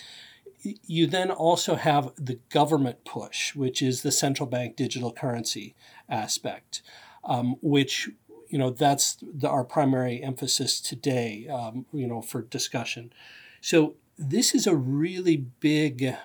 You 0.61 1.07
then 1.07 1.31
also 1.31 1.75
have 1.75 2.11
the 2.17 2.39
government 2.49 3.03
push, 3.05 3.55
which 3.55 3.81
is 3.81 4.01
the 4.01 4.11
central 4.11 4.47
bank 4.47 4.77
digital 4.77 5.11
currency 5.11 5.75
aspect, 6.09 6.81
um, 7.23 7.55
which, 7.61 8.09
you 8.49 8.57
know, 8.57 8.69
that's 8.69 9.17
the, 9.21 9.49
our 9.49 9.63
primary 9.63 10.21
emphasis 10.21 10.79
today, 10.81 11.47
um, 11.47 11.85
you 11.93 12.07
know, 12.07 12.21
for 12.21 12.41
discussion. 12.41 13.13
So 13.61 13.95
this 14.17 14.53
is 14.53 14.67
a 14.67 14.75
really 14.75 15.37
big, 15.37 16.15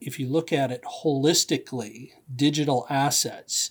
if 0.00 0.18
you 0.18 0.28
look 0.28 0.52
at 0.52 0.70
it 0.70 0.82
holistically, 1.04 2.10
digital 2.34 2.86
assets. 2.90 3.70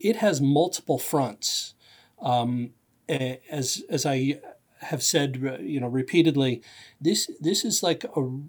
It 0.00 0.16
has 0.16 0.40
multiple 0.40 0.98
fronts 0.98 1.74
um, 2.20 2.70
as 3.08 3.82
as 3.90 4.06
I 4.06 4.40
have 4.80 5.02
said, 5.02 5.60
you 5.60 5.80
know, 5.80 5.88
repeatedly, 5.88 6.62
this 7.00 7.30
this 7.40 7.64
is 7.64 7.82
like 7.82 8.04
a 8.16 8.40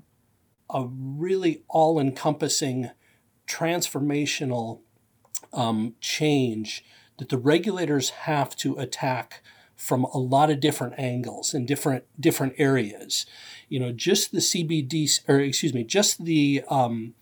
a 0.69 0.87
really 0.87 1.63
all 1.67 1.99
encompassing, 1.99 2.91
transformational 3.47 4.79
um, 5.51 5.95
change 5.99 6.83
that 7.17 7.29
the 7.29 7.37
regulators 7.37 8.09
have 8.11 8.55
to 8.57 8.77
attack 8.77 9.43
from 9.75 10.05
a 10.05 10.17
lot 10.17 10.49
of 10.49 10.59
different 10.59 10.93
angles 10.97 11.53
and 11.53 11.67
different 11.67 12.05
different 12.19 12.53
areas. 12.57 13.25
You 13.69 13.79
know, 13.79 13.91
just 13.91 14.31
the 14.31 14.39
CBD 14.39 15.19
or 15.27 15.39
excuse 15.39 15.73
me, 15.73 15.83
just 15.83 16.23
the 16.25 16.63
um, 16.69 17.15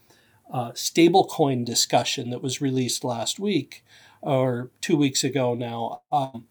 uh, 0.51 0.71
stablecoin 0.71 1.65
discussion 1.65 2.29
that 2.29 2.43
was 2.43 2.61
released 2.61 3.03
last 3.03 3.39
week 3.39 3.83
or 4.21 4.69
two 4.81 4.97
weeks 4.97 5.23
ago 5.23 5.53
now, 5.53 6.01
um, 6.11 6.45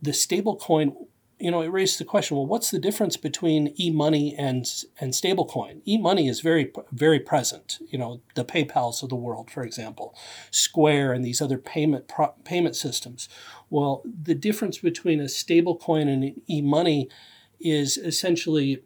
the 0.00 0.10
stablecoin, 0.10 1.06
you 1.38 1.50
know, 1.50 1.62
it 1.62 1.68
raised 1.68 1.98
the 1.98 2.04
question: 2.04 2.36
well, 2.36 2.46
what's 2.46 2.70
the 2.70 2.78
difference 2.78 3.16
between 3.16 3.74
e-money 3.78 4.34
and 4.36 4.66
and 5.00 5.12
stablecoin? 5.12 5.80
E-money 5.86 6.28
is 6.28 6.40
very 6.40 6.72
very 6.92 7.20
present. 7.20 7.78
You 7.88 7.98
know, 7.98 8.20
the 8.34 8.44
PayPal's 8.44 9.02
of 9.02 9.08
the 9.08 9.16
world, 9.16 9.50
for 9.50 9.62
example, 9.62 10.14
Square, 10.50 11.12
and 11.12 11.24
these 11.24 11.40
other 11.40 11.58
payment 11.58 12.08
pro- 12.08 12.34
payment 12.44 12.76
systems. 12.76 13.28
Well, 13.70 14.02
the 14.04 14.34
difference 14.34 14.78
between 14.78 15.20
a 15.20 15.24
stablecoin 15.24 16.12
and 16.12 16.40
e-money 16.48 17.08
is 17.60 17.96
essentially 17.98 18.82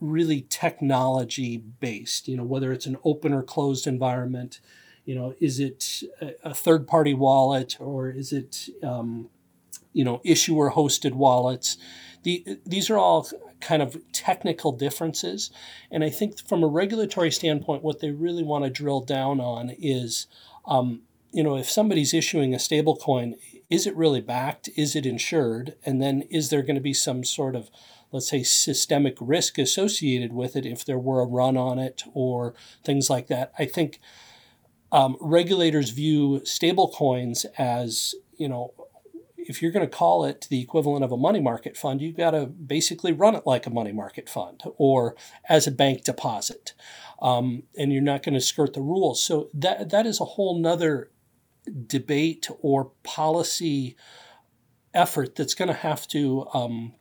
really 0.00 0.42
technology 0.42 1.58
based. 1.58 2.28
You 2.28 2.36
know, 2.36 2.44
whether 2.44 2.72
it's 2.72 2.86
an 2.86 2.98
open 3.04 3.32
or 3.32 3.42
closed 3.42 3.86
environment 3.86 4.60
you 5.04 5.14
know, 5.14 5.34
is 5.38 5.60
it 5.60 6.02
a 6.42 6.54
third 6.54 6.86
party 6.86 7.12
wallet 7.12 7.76
or 7.78 8.08
is 8.08 8.32
it, 8.32 8.70
um, 8.82 9.28
you 9.94 10.04
know, 10.04 10.20
issuer 10.24 10.72
hosted 10.72 11.14
wallets? 11.14 11.78
The, 12.24 12.58
these 12.66 12.90
are 12.90 12.98
all 12.98 13.28
kind 13.60 13.80
of 13.80 13.96
technical 14.12 14.72
differences. 14.72 15.50
And 15.90 16.04
I 16.04 16.10
think 16.10 16.46
from 16.46 16.62
a 16.62 16.66
regulatory 16.68 17.30
standpoint, 17.30 17.82
what 17.82 18.00
they 18.00 18.10
really 18.10 18.42
want 18.42 18.64
to 18.64 18.70
drill 18.70 19.00
down 19.00 19.40
on 19.40 19.70
is, 19.78 20.26
um, 20.66 21.02
you 21.32 21.42
know, 21.42 21.56
if 21.56 21.70
somebody's 21.70 22.14
issuing 22.14 22.54
a 22.54 22.58
stable 22.58 22.96
coin, 22.96 23.36
is 23.70 23.86
it 23.86 23.96
really 23.96 24.20
backed? 24.20 24.68
Is 24.76 24.94
it 24.94 25.06
insured? 25.06 25.74
And 25.84 26.00
then 26.00 26.22
is 26.30 26.50
there 26.50 26.62
going 26.62 26.76
to 26.76 26.80
be 26.80 26.94
some 26.94 27.24
sort 27.24 27.56
of, 27.56 27.70
let's 28.12 28.28
say, 28.28 28.42
systemic 28.42 29.16
risk 29.20 29.58
associated 29.58 30.32
with 30.32 30.54
it 30.56 30.66
if 30.66 30.84
there 30.84 30.98
were 30.98 31.20
a 31.20 31.26
run 31.26 31.56
on 31.56 31.78
it 31.78 32.04
or 32.12 32.54
things 32.84 33.08
like 33.08 33.26
that? 33.28 33.52
I 33.58 33.64
think 33.64 34.00
um, 34.92 35.16
regulators 35.20 35.90
view 35.90 36.40
stablecoins 36.44 37.46
as, 37.58 38.14
you 38.36 38.48
know, 38.48 38.72
if 39.46 39.60
you're 39.60 39.70
going 39.70 39.86
to 39.86 39.96
call 39.96 40.24
it 40.24 40.46
the 40.50 40.60
equivalent 40.60 41.04
of 41.04 41.12
a 41.12 41.16
money 41.16 41.40
market 41.40 41.76
fund, 41.76 42.00
you've 42.00 42.16
got 42.16 42.32
to 42.32 42.46
basically 42.46 43.12
run 43.12 43.34
it 43.34 43.46
like 43.46 43.66
a 43.66 43.70
money 43.70 43.92
market 43.92 44.28
fund 44.28 44.62
or 44.76 45.16
as 45.48 45.66
a 45.66 45.70
bank 45.70 46.04
deposit. 46.04 46.72
Um, 47.20 47.64
and 47.76 47.92
you're 47.92 48.02
not 48.02 48.22
going 48.22 48.34
to 48.34 48.40
skirt 48.40 48.74
the 48.74 48.80
rules. 48.80 49.22
So 49.22 49.50
that 49.54 49.90
that 49.90 50.06
is 50.06 50.20
a 50.20 50.24
whole 50.24 50.58
nother 50.58 51.10
debate 51.86 52.48
or 52.60 52.92
policy 53.02 53.96
effort 54.92 55.34
that's 55.34 55.54
going 55.54 55.68
to 55.68 55.74
have 55.74 56.06
to 56.08 56.46
um, 56.54 56.92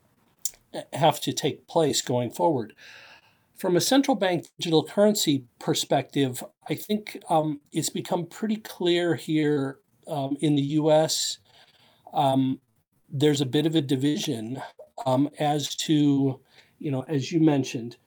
have 0.94 1.20
to 1.22 1.34
take 1.34 1.68
place 1.68 2.02
going 2.02 2.32
forward. 2.32 2.74
From 3.58 3.76
a 3.76 3.82
central 3.82 4.16
bank 4.16 4.48
digital 4.60 4.84
currency 4.84 5.46
perspective, 5.60 6.44
I 6.68 6.76
think 6.76 7.20
um, 7.30 7.62
it's 7.72 7.90
become 7.90 8.26
pretty 8.26 8.58
clear 8.58 9.16
here 9.16 9.80
um, 10.08 10.38
in 10.42 10.56
the 10.56 10.62
US. 10.62 11.38
Um, 12.14 12.60
there's 13.10 13.42
a 13.42 13.46
bit 13.46 13.66
of 13.66 13.76
a 13.76 13.82
division 13.82 14.62
um, 15.06 15.30
as 15.40 15.76
to, 15.76 16.40
you 16.80 16.92
know, 16.92 17.04
as 17.08 17.32
you 17.32 17.40
mentioned, 17.40 17.98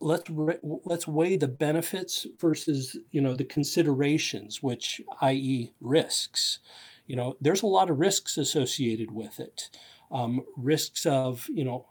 let's 0.00 0.30
re- 0.30 0.58
let's 0.62 1.08
weigh 1.08 1.36
the 1.36 1.48
benefits 1.48 2.26
versus 2.38 2.96
you 3.10 3.20
know 3.20 3.34
the 3.34 3.44
considerations, 3.44 4.62
which 4.62 5.00
i.e. 5.20 5.72
risks. 5.80 6.58
You 7.06 7.16
know, 7.16 7.36
there's 7.40 7.62
a 7.62 7.66
lot 7.66 7.90
of 7.90 7.98
risks 7.98 8.36
associated 8.36 9.10
with 9.10 9.40
it. 9.40 9.70
Um, 10.10 10.44
risks 10.56 11.04
of 11.06 11.48
you 11.52 11.64
know 11.64 11.86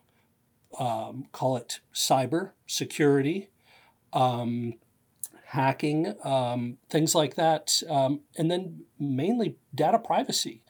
um, 0.79 1.27
call 1.31 1.57
it 1.57 1.79
cyber 1.93 2.51
security, 2.65 3.49
um, 4.13 4.75
hacking, 5.47 6.15
um, 6.23 6.77
things 6.89 7.15
like 7.15 7.35
that, 7.35 7.81
um, 7.89 8.21
and 8.37 8.51
then 8.51 8.81
mainly 8.99 9.55
data 9.73 9.99
privacy. 9.99 10.61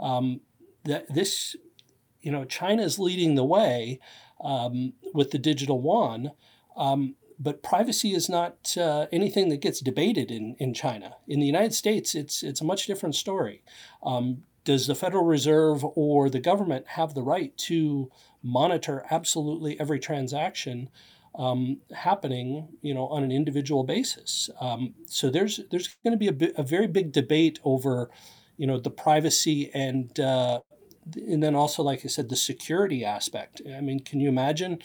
Um, 0.00 0.40
that 0.84 1.12
this, 1.12 1.56
you 2.20 2.30
know, 2.30 2.44
China 2.44 2.82
is 2.82 2.98
leading 2.98 3.34
the 3.34 3.44
way 3.44 4.00
um, 4.42 4.94
with 5.12 5.30
the 5.30 5.38
digital 5.38 5.82
yuan. 5.82 6.30
but 7.40 7.62
privacy 7.62 8.12
is 8.14 8.28
not 8.28 8.76
uh, 8.76 9.06
anything 9.12 9.48
that 9.48 9.60
gets 9.60 9.80
debated 9.80 10.30
in, 10.30 10.56
in 10.58 10.74
China. 10.74 11.16
In 11.26 11.40
the 11.40 11.46
United 11.46 11.74
States, 11.74 12.14
it's 12.14 12.42
it's 12.42 12.60
a 12.60 12.64
much 12.64 12.86
different 12.86 13.14
story 13.14 13.62
does 14.68 14.86
the 14.86 14.94
Federal 14.94 15.24
Reserve 15.24 15.82
or 15.94 16.28
the 16.28 16.40
government 16.40 16.88
have 16.88 17.14
the 17.14 17.22
right 17.22 17.56
to 17.56 18.10
monitor 18.42 19.02
absolutely 19.10 19.80
every 19.80 19.98
transaction 19.98 20.90
um, 21.34 21.78
happening, 21.94 22.68
you 22.82 22.92
know, 22.92 23.06
on 23.06 23.24
an 23.24 23.32
individual 23.32 23.82
basis? 23.82 24.50
Um, 24.60 24.94
so 25.06 25.30
there's 25.30 25.60
there's 25.70 25.96
going 26.04 26.12
to 26.12 26.18
be 26.18 26.28
a, 26.28 26.32
bi- 26.34 26.52
a 26.58 26.62
very 26.62 26.86
big 26.86 27.12
debate 27.12 27.58
over, 27.64 28.10
you 28.58 28.66
know, 28.66 28.78
the 28.78 28.90
privacy 28.90 29.70
and 29.72 30.20
uh, 30.20 30.60
and 31.16 31.42
then 31.42 31.54
also, 31.54 31.82
like 31.82 32.04
I 32.04 32.08
said, 32.08 32.28
the 32.28 32.36
security 32.36 33.04
aspect. 33.04 33.62
I 33.74 33.80
mean, 33.80 34.00
can 34.00 34.20
you 34.20 34.28
imagine 34.28 34.78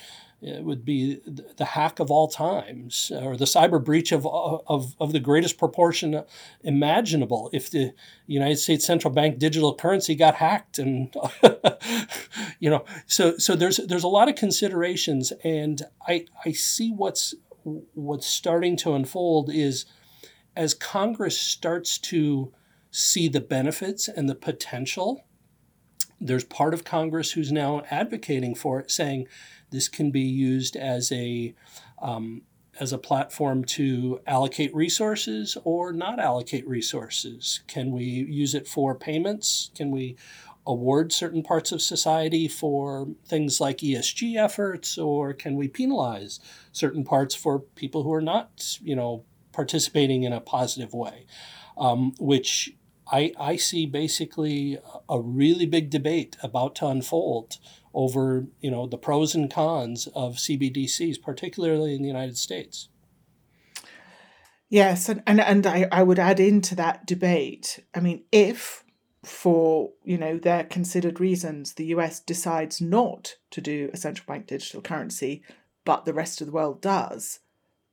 it 0.43 0.63
would 0.63 0.83
be 0.83 1.21
the 1.25 1.65
hack 1.65 1.99
of 1.99 2.11
all 2.11 2.27
times 2.27 3.11
or 3.15 3.37
the 3.37 3.45
cyber 3.45 3.81
breach 3.83 4.11
of, 4.11 4.27
of, 4.27 4.93
of 4.99 5.13
the 5.13 5.19
greatest 5.19 5.57
proportion 5.57 6.21
imaginable 6.61 7.49
if 7.53 7.71
the 7.71 7.93
United 8.27 8.57
States 8.57 8.85
central 8.85 9.13
bank 9.13 9.39
digital 9.39 9.73
currency 9.73 10.15
got 10.15 10.35
hacked 10.35 10.79
and 10.79 11.15
you 12.59 12.69
know 12.69 12.83
so 13.07 13.37
so 13.37 13.55
there's 13.55 13.77
there's 13.77 14.03
a 14.03 14.09
lot 14.09 14.27
of 14.27 14.35
considerations 14.35 15.31
and 15.45 15.83
I 16.05 16.25
I 16.45 16.51
see 16.51 16.91
what's 16.91 17.33
what's 17.93 18.27
starting 18.27 18.75
to 18.77 18.93
unfold 18.93 19.49
is 19.49 19.85
as 20.57 20.73
Congress 20.73 21.39
starts 21.39 21.97
to 21.97 22.51
see 22.95 23.27
the 23.27 23.41
benefits 23.41 24.07
and 24.07 24.29
the 24.29 24.35
potential 24.35 25.25
there's 26.21 26.45
part 26.45 26.73
of 26.73 26.83
Congress 26.83 27.31
who's 27.31 27.51
now 27.51 27.83
advocating 27.91 28.55
for 28.55 28.79
it, 28.79 28.89
saying 28.89 29.27
this 29.71 29.89
can 29.89 30.09
be 30.09 30.21
used 30.21 30.75
as 30.75 31.11
a 31.11 31.53
um, 32.01 32.43
as 32.79 32.91
a 32.91 32.97
platform 32.97 33.63
to 33.63 34.19
allocate 34.25 34.73
resources 34.73 35.57
or 35.63 35.93
not 35.93 36.19
allocate 36.19 36.67
resources. 36.67 37.61
Can 37.67 37.91
we 37.91 38.03
use 38.03 38.55
it 38.55 38.67
for 38.67 38.95
payments? 38.95 39.69
Can 39.75 39.91
we 39.91 40.15
award 40.65 41.11
certain 41.11 41.43
parts 41.43 41.71
of 41.71 41.81
society 41.81 42.47
for 42.47 43.09
things 43.25 43.59
like 43.59 43.79
ESG 43.79 44.37
efforts, 44.37 44.97
or 44.97 45.33
can 45.33 45.55
we 45.55 45.67
penalize 45.67 46.39
certain 46.71 47.03
parts 47.03 47.35
for 47.35 47.59
people 47.59 48.03
who 48.03 48.13
are 48.13 48.21
not, 48.21 48.79
you 48.81 48.95
know, 48.95 49.23
participating 49.51 50.23
in 50.23 50.33
a 50.33 50.39
positive 50.39 50.93
way? 50.93 51.25
Um, 51.77 52.13
which 52.17 52.73
I, 53.11 53.33
I 53.39 53.55
see 53.57 53.85
basically 53.85 54.77
a 55.09 55.19
really 55.19 55.65
big 55.65 55.89
debate 55.89 56.37
about 56.41 56.75
to 56.75 56.87
unfold 56.87 57.57
over 57.93 58.47
you 58.59 58.71
know 58.71 58.87
the 58.87 58.97
pros 58.97 59.35
and 59.35 59.51
cons 59.51 60.07
of 60.15 60.35
CBDCs, 60.35 61.21
particularly 61.21 61.95
in 61.95 62.01
the 62.01 62.07
United 62.07 62.37
States. 62.37 62.89
Yes, 64.69 65.07
and, 65.07 65.21
and, 65.27 65.39
and 65.39 65.67
I, 65.67 65.87
I 65.91 66.01
would 66.01 66.17
add 66.17 66.39
into 66.39 66.73
that 66.75 67.05
debate, 67.05 67.79
I 67.93 67.99
mean, 67.99 68.23
if 68.31 68.83
for 69.23 69.91
you 70.03 70.17
know 70.17 70.37
their 70.37 70.65
considered 70.65 71.17
reasons 71.19 71.75
the 71.75 71.85
US 71.85 72.19
decides 72.19 72.81
not 72.81 73.35
to 73.51 73.61
do 73.61 73.89
a 73.93 73.97
central 73.97 74.25
bank 74.25 74.47
digital 74.47 74.81
currency, 74.81 75.43
but 75.85 76.05
the 76.05 76.13
rest 76.13 76.41
of 76.41 76.47
the 76.47 76.53
world 76.53 76.81
does, 76.81 77.39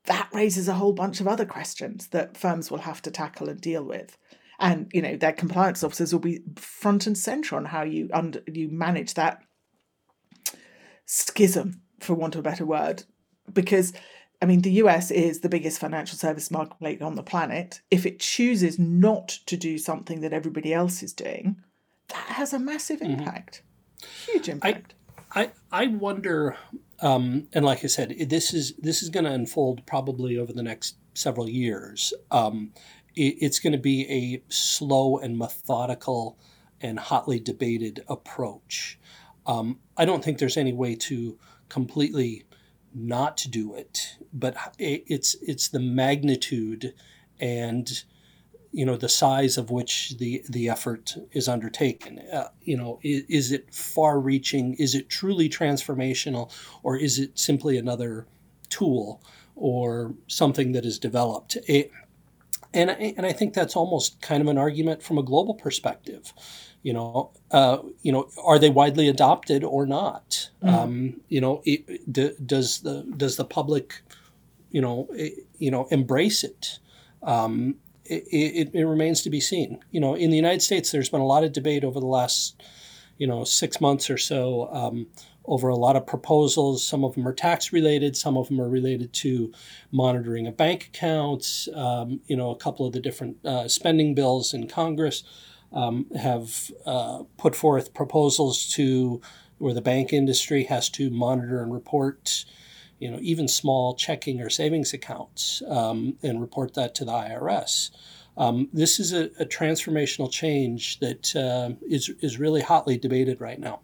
that 0.05 0.29
raises 0.33 0.69
a 0.69 0.75
whole 0.75 0.93
bunch 0.93 1.21
of 1.21 1.29
other 1.29 1.45
questions 1.45 2.09
that 2.09 2.37
firms 2.37 2.71
will 2.71 2.79
have 2.79 3.03
to 3.03 3.11
tackle 3.11 3.49
and 3.49 3.61
deal 3.61 3.85
with. 3.85 4.17
And 4.61 4.91
you 4.93 5.03
know 5.03 5.17
their 5.17 5.33
compliance 5.33 5.83
officers 5.83 6.13
will 6.13 6.21
be 6.21 6.41
front 6.57 7.07
and 7.07 7.17
center 7.17 7.57
on 7.57 7.65
how 7.65 7.83
you 7.83 8.09
under 8.13 8.43
you 8.47 8.69
manage 8.69 9.15
that 9.15 9.43
schism, 11.07 11.83
for 11.99 12.15
want 12.15 12.35
of 12.35 12.41
a 12.41 12.43
better 12.43 12.65
word, 12.65 13.03
because 13.53 13.93
I 14.43 14.47
mean, 14.47 14.63
the 14.63 14.73
US 14.73 15.11
is 15.11 15.41
the 15.41 15.49
biggest 15.49 15.79
financial 15.79 16.17
service 16.17 16.51
market 16.51 17.03
on 17.03 17.15
the 17.15 17.23
planet. 17.23 17.81
If 17.91 18.07
it 18.07 18.21
chooses 18.21 18.79
not 18.79 19.29
to 19.47 19.57
do 19.57 19.77
something 19.77 20.21
that 20.23 20.33
everybody 20.33 20.73
else 20.73 21.03
is 21.03 21.13
doing, 21.13 21.57
that 22.09 22.27
has 22.27 22.53
a 22.53 22.59
massive 22.59 23.01
mm-hmm. 23.01 23.21
impact. 23.21 23.63
Mm-hmm. 24.01 24.33
Huge 24.33 24.49
impact. 24.49 24.95
I, 25.33 25.43
I, 25.43 25.51
I 25.71 25.87
wonder, 25.89 26.57
um, 27.01 27.49
and 27.53 27.65
like 27.65 27.85
I 27.85 27.89
said, 27.89 28.17
this 28.29 28.55
is 28.55 28.75
this 28.79 29.03
is 29.03 29.11
going 29.11 29.25
to 29.25 29.33
unfold 29.33 29.85
probably 29.87 30.39
over 30.39 30.53
the 30.53 30.63
next 30.63 30.97
several 31.15 31.49
years. 31.49 32.15
Um, 32.31 32.73
it's 33.17 33.59
going 33.59 33.73
to 33.73 33.79
be 33.79 34.09
a 34.11 34.43
slow 34.49 35.19
and 35.19 35.37
methodical 35.37 36.39
and 36.81 36.99
hotly 36.99 37.39
debated 37.39 38.05
approach. 38.09 38.99
Um, 39.47 39.79
I 39.97 40.05
don't 40.05 40.25
think 40.25 40.39
there's 40.39 40.57
any 40.57 40.73
way 40.73 40.95
to 40.97 41.39
completely 41.69 42.45
not 42.95 43.47
do 43.51 43.75
it, 43.75 44.17
but 44.33 44.57
it's 44.79 45.37
it's 45.43 45.69
the 45.69 45.81
magnitude 45.81 46.95
and 47.39 48.03
you 48.73 48.85
know 48.85 48.97
the 48.97 49.09
size 49.09 49.57
of 49.57 49.71
which 49.71 50.17
the 50.19 50.45
the 50.49 50.69
effort 50.69 51.17
is 51.33 51.49
undertaken. 51.49 52.21
Uh, 52.33 52.49
you 52.63 52.77
know, 52.77 52.99
is, 53.03 53.25
is 53.29 53.53
it 53.53 53.75
far-reaching? 53.75 54.75
Is 54.75 54.95
it 54.95 55.09
truly 55.09 55.49
transformational, 55.49 56.53
or 56.83 56.97
is 56.97 57.19
it 57.19 57.39
simply 57.39 57.79
another 57.79 58.27
tool 58.69 59.23
or 59.57 60.15
something 60.27 60.73
that 60.73 60.85
is 60.85 60.99
developed? 60.99 61.57
It, 61.67 61.91
and 62.73 62.91
and 62.91 63.27
I 63.27 63.33
think 63.33 63.55
that's 63.55 63.77
almost 63.77 64.21
kind 64.21 64.43
of 64.43 64.49
an 64.49 64.59
argument 64.59 65.03
from 65.03 65.19
a 65.19 65.23
global 65.23 65.55
perspective 65.55 66.33
you 66.83 66.93
know, 66.95 67.31
uh, 67.51 67.79
you 68.03 68.13
know, 68.13 68.29
are 68.43 68.59
they 68.59 68.71
widely 68.71 69.09
adopted 69.09 69.65
or 69.65 69.87
not? 69.87 70.51
Mm. 70.63 70.73
Um, 70.73 71.21
you 71.29 71.41
know, 71.41 71.63
it, 71.65 72.11
d- 72.11 72.33
does 72.45 72.81
the 72.81 73.03
does 73.17 73.37
the 73.37 73.45
public, 73.45 74.01
you 74.71 74.81
know, 74.81 75.07
it, 75.13 75.47
you 75.59 75.71
know, 75.71 75.87
embrace 75.91 76.43
it? 76.43 76.79
Um, 77.23 77.77
it, 78.07 78.25
it, 78.33 78.71
it, 78.73 78.85
remains 78.85 79.23
to 79.23 79.31
be 79.31 79.41
seen. 79.41 79.79
You 79.91 80.01
know, 80.01 80.15
in 80.15 80.31
the 80.31 80.37
United 80.37 80.63
States, 80.63 80.91
there's 80.91 81.11
been 81.11 81.21
a 81.21 81.27
lot 81.27 81.45
of 81.45 81.53
debate 81.53 81.85
over 81.85 82.01
the 82.01 82.07
last, 82.07 82.61
you 83.19 83.27
know, 83.27 83.45
six 83.45 83.81
months 83.81 84.09
or 84.09 84.17
so 84.17 84.69
um, 84.73 85.07
over 85.51 85.69
a 85.69 85.77
lot 85.77 85.97
of 85.97 86.07
proposals. 86.07 86.87
Some 86.87 87.05
of 87.05 87.17
them 87.17 87.27
are 87.27 87.35
tax 87.35 87.73
related. 87.73 88.17
Some 88.17 88.37
of 88.37 88.49
them 88.49 88.61
are 88.61 88.69
related 88.69 89.13
to 89.15 89.53
monitoring 89.91 90.47
of 90.47 90.57
bank 90.57 90.91
accounts. 90.95 91.69
Um, 91.75 92.21
you 92.27 92.37
know, 92.37 92.53
a 92.53 92.57
couple 92.57 92.87
of 92.87 92.93
the 92.93 93.01
different 93.01 93.45
uh, 93.45 93.67
spending 93.67 94.15
bills 94.15 94.55
in 94.55 94.69
Congress 94.69 95.25
um, 95.73 96.07
have 96.17 96.71
uh, 96.87 97.25
put 97.37 97.57
forth 97.57 97.93
proposals 97.93 98.69
to 98.75 99.21
where 99.59 99.75
the 99.75 99.83
bank 99.83 100.13
industry 100.13 100.65
has 100.65 100.89
to 100.91 101.11
monitor 101.11 101.63
and 101.63 101.75
report, 101.75 102.45
you 103.01 103.11
know, 103.11 103.19
even 103.21 103.49
small 103.49 103.95
checking 103.95 104.41
or 104.41 104.49
savings 104.49 104.95
accounts 104.95 105.63
um, 105.69 106.17
and 106.23 106.41
report 106.41 106.75
that 106.75 106.95
to 106.95 107.05
the 107.05 107.13
IRS. 107.13 107.91
Um, 108.37 108.69
this 108.73 109.01
is 109.01 109.13
a, 109.13 109.25
a, 109.41 109.45
transformational 109.45 110.31
change 110.31 111.01
that 111.01 111.35
uh, 111.35 111.75
is 111.87 112.09
is 112.21 112.39
really 112.39 112.63
hotly 112.63 112.97
debated 112.97 113.41
right 113.41 113.59
now. 113.59 113.81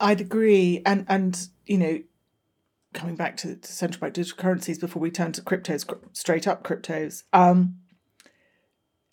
I'd 0.00 0.20
agree, 0.20 0.82
and 0.84 1.04
and 1.08 1.48
you 1.66 1.78
know, 1.78 2.00
coming 2.92 3.16
back 3.16 3.36
to, 3.38 3.56
to 3.56 3.72
central 3.72 4.00
bank 4.00 4.14
digital 4.14 4.38
currencies 4.38 4.78
before 4.78 5.00
we 5.00 5.10
turn 5.10 5.32
to 5.32 5.42
cryptos, 5.42 5.86
straight 6.12 6.48
up 6.48 6.64
cryptos. 6.64 7.24
Um, 7.32 7.76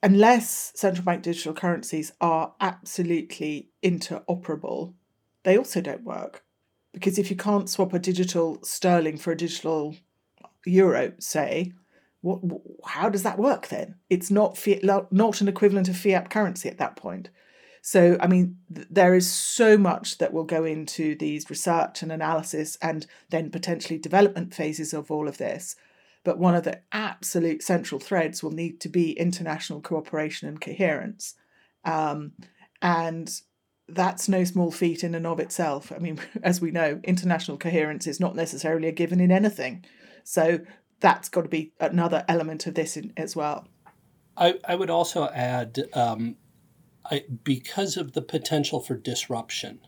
unless 0.01 0.71
central 0.75 1.05
bank 1.05 1.23
digital 1.23 1.53
currencies 1.53 2.11
are 2.21 2.53
absolutely 2.59 3.69
interoperable, 3.83 4.93
they 5.43 5.57
also 5.57 5.81
don't 5.81 6.03
work. 6.03 6.43
Because 6.93 7.19
if 7.19 7.29
you 7.29 7.35
can't 7.35 7.69
swap 7.69 7.93
a 7.93 7.99
digital 7.99 8.59
sterling 8.63 9.17
for 9.17 9.31
a 9.31 9.37
digital 9.37 9.95
euro, 10.65 11.13
say, 11.19 11.73
what, 12.21 12.41
how 12.85 13.09
does 13.09 13.23
that 13.23 13.37
work 13.37 13.67
then? 13.67 13.95
It's 14.09 14.31
not 14.31 14.57
fiat, 14.57 14.83
not 14.83 15.41
an 15.41 15.47
equivalent 15.47 15.89
of 15.89 15.97
fiat 15.97 16.29
currency 16.29 16.69
at 16.69 16.79
that 16.79 16.95
point. 16.95 17.29
So, 17.87 18.17
I 18.19 18.27
mean, 18.27 18.57
th- 18.73 18.87
there 18.89 19.15
is 19.15 19.31
so 19.31 19.77
much 19.77 20.17
that 20.17 20.33
will 20.33 20.43
go 20.43 20.65
into 20.65 21.15
these 21.15 21.49
research 21.49 22.01
and 22.01 22.11
analysis 22.11 22.77
and 22.81 23.07
then 23.29 23.49
potentially 23.49 23.97
development 23.97 24.53
phases 24.53 24.93
of 24.93 25.09
all 25.09 25.27
of 25.27 25.37
this 25.37 25.75
but 26.27 26.39
one 26.39 26.55
of 26.55 26.65
the 26.65 26.81
absolute 26.91 27.63
central 27.63 28.01
threads 28.01 28.43
will 28.43 28.51
need 28.51 28.81
to 28.81 28.89
be 28.89 29.13
international 29.13 29.79
cooperation 29.79 30.49
and 30.49 30.59
coherence. 30.59 31.35
Um, 31.85 32.33
and 32.81 33.31
that's 33.87 34.27
no 34.27 34.43
small 34.43 34.69
feat 34.69 35.05
in 35.05 35.15
and 35.15 35.25
of 35.25 35.39
itself. 35.39 35.89
I 35.89 35.99
mean, 35.99 36.19
as 36.43 36.59
we 36.59 36.69
know, 36.69 36.99
international 37.05 37.57
coherence 37.57 38.07
is 38.07 38.19
not 38.19 38.35
necessarily 38.35 38.89
a 38.89 38.91
given 38.91 39.21
in 39.21 39.31
anything. 39.31 39.85
So 40.25 40.59
that's 40.99 41.29
got 41.29 41.43
to 41.43 41.47
be 41.47 41.71
another 41.79 42.25
element 42.27 42.67
of 42.67 42.73
this 42.73 42.97
in, 42.97 43.13
as 43.15 43.33
well. 43.33 43.65
I, 44.35 44.55
I 44.67 44.75
would 44.75 44.89
also 44.89 45.29
add, 45.29 45.79
um, 45.93 46.35
I, 47.09 47.23
because 47.43 47.97
of 47.97 48.13
the 48.13 48.21
potential 48.21 48.79
for 48.81 48.95
disruption, 48.95 49.79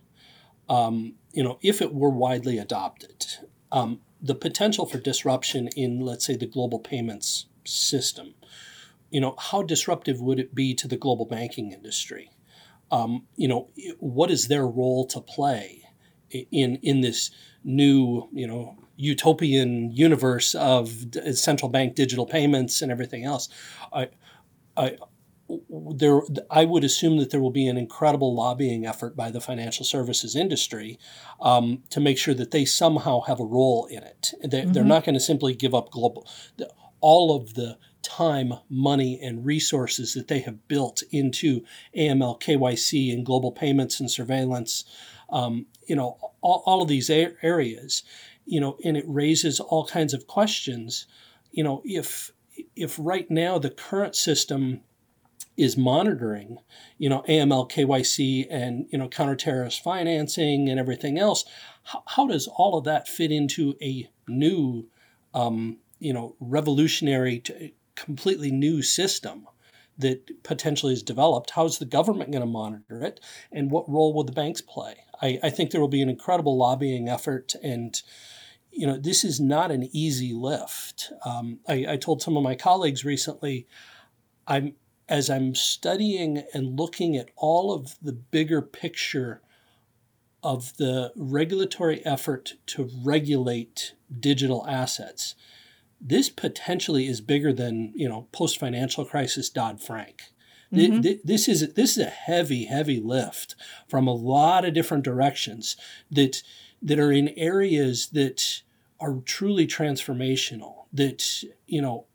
um, 0.68 1.16
you 1.34 1.44
know, 1.44 1.60
if 1.62 1.82
it 1.82 1.94
were 1.94 2.10
widely 2.10 2.58
adopted, 2.58 3.26
um, 3.72 4.02
the 4.22 4.36
potential 4.36 4.86
for 4.86 5.00
disruption 5.00 5.68
in, 5.76 6.00
let's 6.00 6.26
say, 6.26 6.36
the 6.36 6.46
global 6.46 6.80
payments 6.80 7.46
system. 7.66 8.36
You 9.10 9.22
know, 9.22 9.36
how 9.38 9.64
disruptive 9.64 10.22
would 10.22 10.40
it 10.40 10.54
be 10.54 10.74
to 10.76 10.88
the 10.88 10.98
global 10.98 11.26
banking 11.26 11.72
industry? 11.72 12.32
Um, 12.92 13.28
you 13.36 13.48
know, 13.48 13.70
what 14.00 14.32
is 14.32 14.48
their 14.48 14.68
role 14.68 15.06
to 15.08 15.22
play 15.22 15.84
in 16.32 16.76
in 16.78 17.02
this 17.02 17.32
new, 17.64 18.30
you 18.32 18.48
know, 18.48 18.78
utopian 18.98 19.92
universe 19.92 20.54
of 20.56 20.92
central 21.34 21.70
bank 21.70 21.96
digital 21.96 22.26
payments 22.26 22.82
and 22.82 22.92
everything 22.92 23.26
else? 23.26 23.50
I, 23.94 24.10
I, 24.76 24.98
there, 25.70 26.22
I 26.50 26.66
would 26.66 26.84
assume 26.84 27.18
that 27.18 27.32
there 27.32 27.42
will 27.42 27.52
be 27.52 27.68
an 27.68 27.78
incredible 27.78 28.36
lobbying 28.36 28.86
effort 28.86 29.16
by 29.16 29.32
the 29.32 29.42
financial 29.42 29.86
services 29.86 30.36
industry 30.36 31.00
um, 31.42 31.84
to 31.90 32.00
make 32.00 32.18
sure 32.18 32.34
that 32.36 32.52
they 32.52 32.66
somehow 32.66 33.22
have 33.22 33.40
a 33.40 33.46
role 33.46 33.86
in 33.86 34.04
it. 34.04 34.34
They, 34.44 34.62
mm-hmm. 34.62 34.74
They're 34.74 34.84
not 34.84 35.04
going 35.04 35.16
to 35.16 35.20
simply 35.20 35.56
give 35.56 35.74
up 35.74 35.92
global 35.92 36.28
all 37.02 37.36
of 37.36 37.54
the 37.54 37.78
time, 38.02 38.54
money, 38.70 39.20
and 39.22 39.46
resources 39.46 40.14
that 40.14 40.28
they 40.28 40.40
have 40.40 40.68
built 40.68 41.02
into 41.12 41.64
AML, 41.98 42.42
KYC, 42.42 43.14
and 43.14 43.26
global 43.26 43.52
payments 43.52 44.00
and 44.00 44.10
surveillance. 44.10 44.86
Um, 45.30 45.68
you 45.88 45.96
know, 45.96 46.18
all, 46.42 46.64
all 46.66 46.82
of 46.82 46.88
these 46.88 47.10
a- 47.10 47.36
areas. 47.42 48.04
You 48.46 48.60
know, 48.60 48.78
and 48.84 48.98
it 48.98 49.06
raises 49.08 49.60
all 49.60 49.86
kinds 49.86 50.14
of 50.14 50.26
questions. 50.28 51.06
You 51.52 51.64
know, 51.64 51.82
if 51.86 52.32
if 52.76 52.98
right 53.00 53.30
now 53.30 53.58
the 53.60 53.70
current 53.70 54.16
system 54.16 54.82
is 55.60 55.78
monitoring, 55.78 56.58
you 56.98 57.10
know, 57.10 57.24
AML, 57.28 57.70
KYC, 57.70 58.48
and 58.50 58.86
you 58.90 58.98
know, 58.98 59.10
counterterrorist 59.10 59.82
financing 59.82 60.70
and 60.70 60.80
everything 60.80 61.20
else. 61.20 61.44
How, 61.84 62.04
how 62.08 62.28
does 62.28 62.48
all 62.48 62.78
of 62.78 62.86
that 62.86 63.08
fit 63.08 63.32
into 63.32 63.76
a 63.82 64.10
new, 64.28 64.88
um, 65.34 65.78
you 66.00 66.14
know, 66.14 66.36
revolutionary, 66.40 67.44
completely 67.96 68.52
new 68.52 68.82
system? 68.82 69.48
that 69.98 70.44
potentially 70.44 70.94
is 70.94 71.04
developed. 71.04 71.50
How 71.50 71.66
is 71.66 71.78
the 71.78 71.84
government 71.84 72.32
going 72.32 72.42
to 72.42 72.48
monitor 72.48 73.04
it? 73.04 73.20
And 73.52 73.70
what 73.70 73.90
role 73.90 74.14
will 74.14 74.24
the 74.24 74.32
banks 74.32 74.62
play? 74.62 74.96
I, 75.22 75.40
I, 75.44 75.50
think 75.50 75.72
there 75.72 75.82
will 75.82 75.90
be 75.90 76.02
an 76.02 76.08
incredible 76.08 76.58
lobbying 76.58 77.10
effort. 77.10 77.54
And, 77.62 78.02
you 78.72 78.88
know, 78.88 78.98
this 78.98 79.26
is 79.26 79.42
not 79.42 79.72
an 79.72 79.90
easy 79.92 80.32
lift. 80.32 81.12
Um, 81.26 81.60
I, 81.68 81.86
I, 81.90 81.98
told 81.98 82.22
some 82.22 82.38
of 82.38 82.44
my 82.44 82.56
colleagues 82.56 83.04
recently, 83.04 83.68
I'm, 84.48 84.76
as 85.10 85.30
I'm 85.30 85.56
studying 85.56 86.44
and 86.54 86.80
looking 86.80 87.18
at 87.18 87.32
all 87.36 87.74
of 87.74 87.96
the 88.02 88.14
bigger 88.14 88.62
picture 88.62 89.42
of 90.44 90.78
the 90.78 91.12
regulatory 91.16 92.06
effort 92.06 92.54
to 92.68 92.90
regulate 93.04 93.94
digital 94.20 94.66
assets, 94.68 95.36
this 96.00 96.30
potentially 96.30 97.08
is 97.08 97.20
bigger 97.20 97.52
than 97.52 97.92
you 97.96 98.08
know 98.08 98.28
post 98.32 98.58
financial 98.58 99.04
crisis 99.04 99.50
Dodd 99.50 99.82
Frank. 99.82 100.22
Mm-hmm. 100.72 101.20
This 101.24 101.48
is 101.48 101.74
this 101.74 101.98
is 101.98 102.06
a 102.06 102.10
heavy, 102.10 102.66
heavy 102.66 103.00
lift 103.00 103.56
from 103.88 104.08
a 104.08 104.14
lot 104.14 104.64
of 104.64 104.74
different 104.74 105.04
directions 105.04 105.76
that 106.12 106.44
that 106.82 107.00
are 107.00 107.12
in 107.12 107.30
areas 107.30 108.10
that 108.10 108.62
are 109.00 109.16
truly 109.26 109.66
transformational. 109.66 110.86
That 110.94 111.44
you 111.66 111.82
know 111.82 112.06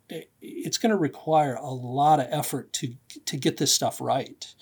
it's 0.41 0.79
going 0.79 0.91
to 0.91 0.97
require 0.97 1.55
a 1.55 1.71
lot 1.71 2.21
of 2.21 2.27
effort 2.31 2.73
to 2.73 2.95
to 3.27 3.37
get 3.37 3.57
this 3.57 3.73
stuff 3.73 4.01
right 4.01 4.55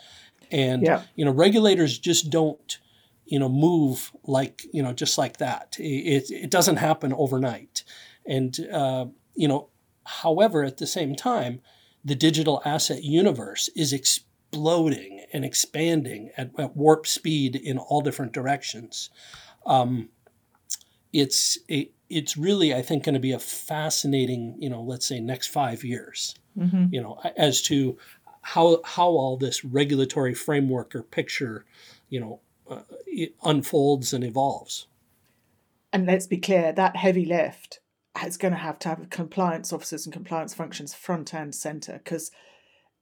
and 0.50 0.82
yeah. 0.82 1.02
you 1.14 1.24
know 1.24 1.30
regulators 1.30 1.98
just 1.98 2.30
don't 2.30 2.78
you 3.24 3.38
know 3.38 3.48
move 3.48 4.12
like 4.24 4.62
you 4.72 4.82
know 4.82 4.92
just 4.92 5.18
like 5.18 5.38
that 5.38 5.76
it, 5.78 6.30
it 6.30 6.50
doesn't 6.50 6.76
happen 6.76 7.12
overnight 7.12 7.84
and 8.26 8.58
uh, 8.72 9.06
you 9.34 9.48
know 9.48 9.68
however 10.04 10.64
at 10.64 10.78
the 10.78 10.86
same 10.86 11.14
time 11.14 11.60
the 12.04 12.14
digital 12.14 12.60
asset 12.64 13.02
universe 13.04 13.68
is 13.76 13.92
exploding 13.92 15.24
and 15.32 15.44
expanding 15.44 16.30
at, 16.36 16.50
at 16.58 16.76
warp 16.76 17.06
speed 17.06 17.56
in 17.56 17.78
all 17.78 18.00
different 18.00 18.32
directions. 18.32 19.10
Um, 19.66 20.08
it's 21.12 21.58
a, 21.70 21.90
it's 22.12 22.36
really, 22.36 22.74
I 22.74 22.82
think, 22.82 23.04
going 23.04 23.14
to 23.14 23.20
be 23.20 23.32
a 23.32 23.38
fascinating, 23.38 24.56
you 24.58 24.68
know, 24.68 24.82
let's 24.82 25.06
say 25.06 25.20
next 25.20 25.48
five 25.48 25.84
years, 25.84 26.34
mm-hmm. 26.58 26.86
you 26.90 27.02
know, 27.02 27.20
as 27.36 27.62
to 27.62 27.98
how 28.42 28.80
how 28.84 29.08
all 29.08 29.36
this 29.36 29.64
regulatory 29.64 30.34
framework 30.34 30.94
or 30.94 31.02
picture, 31.02 31.64
you 32.08 32.20
know, 32.20 32.40
uh, 32.68 32.82
unfolds 33.44 34.12
and 34.12 34.24
evolves. 34.24 34.86
And 35.92 36.06
let's 36.06 36.26
be 36.26 36.38
clear, 36.38 36.72
that 36.72 36.96
heavy 36.96 37.24
lift 37.24 37.80
is 38.24 38.36
going 38.36 38.52
to 38.52 38.58
have 38.58 38.78
to 38.80 38.88
have 38.88 39.10
compliance 39.10 39.72
officers 39.72 40.06
and 40.06 40.12
compliance 40.12 40.54
functions 40.54 40.94
front 40.94 41.34
and 41.34 41.54
center 41.54 41.94
because, 41.94 42.30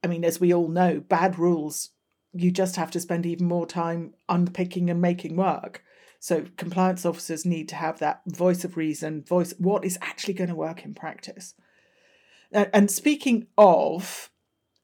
I 0.03 0.07
mean, 0.07 0.25
as 0.25 0.41
we 0.41 0.53
all 0.53 0.69
know, 0.69 1.01
bad 1.01 1.39
rules 1.39 1.91
you 2.33 2.51
just 2.51 2.77
have 2.77 2.91
to 2.93 3.01
spend 3.01 3.27
even 3.27 3.47
more 3.47 3.67
time 3.67 4.15
unpicking 4.29 4.91
and 4.91 5.01
making 5.01 5.37
work. 5.37 5.83
So 6.21 6.45
compliance 6.59 7.07
officers 7.07 7.47
need 7.47 7.67
to 7.71 7.77
have 7.77 7.99
that 7.99 8.21
voice 8.27 8.63
of 8.63 8.77
reason, 8.77 9.25
voice 9.25 9.55
what 9.57 9.87
is 9.87 9.99
actually 10.03 10.35
going 10.35 10.51
to 10.51 10.55
work 10.55 10.85
in 10.85 10.95
practice. 10.95 11.55
And 12.53 12.91
speaking 12.91 13.47
of, 13.57 14.31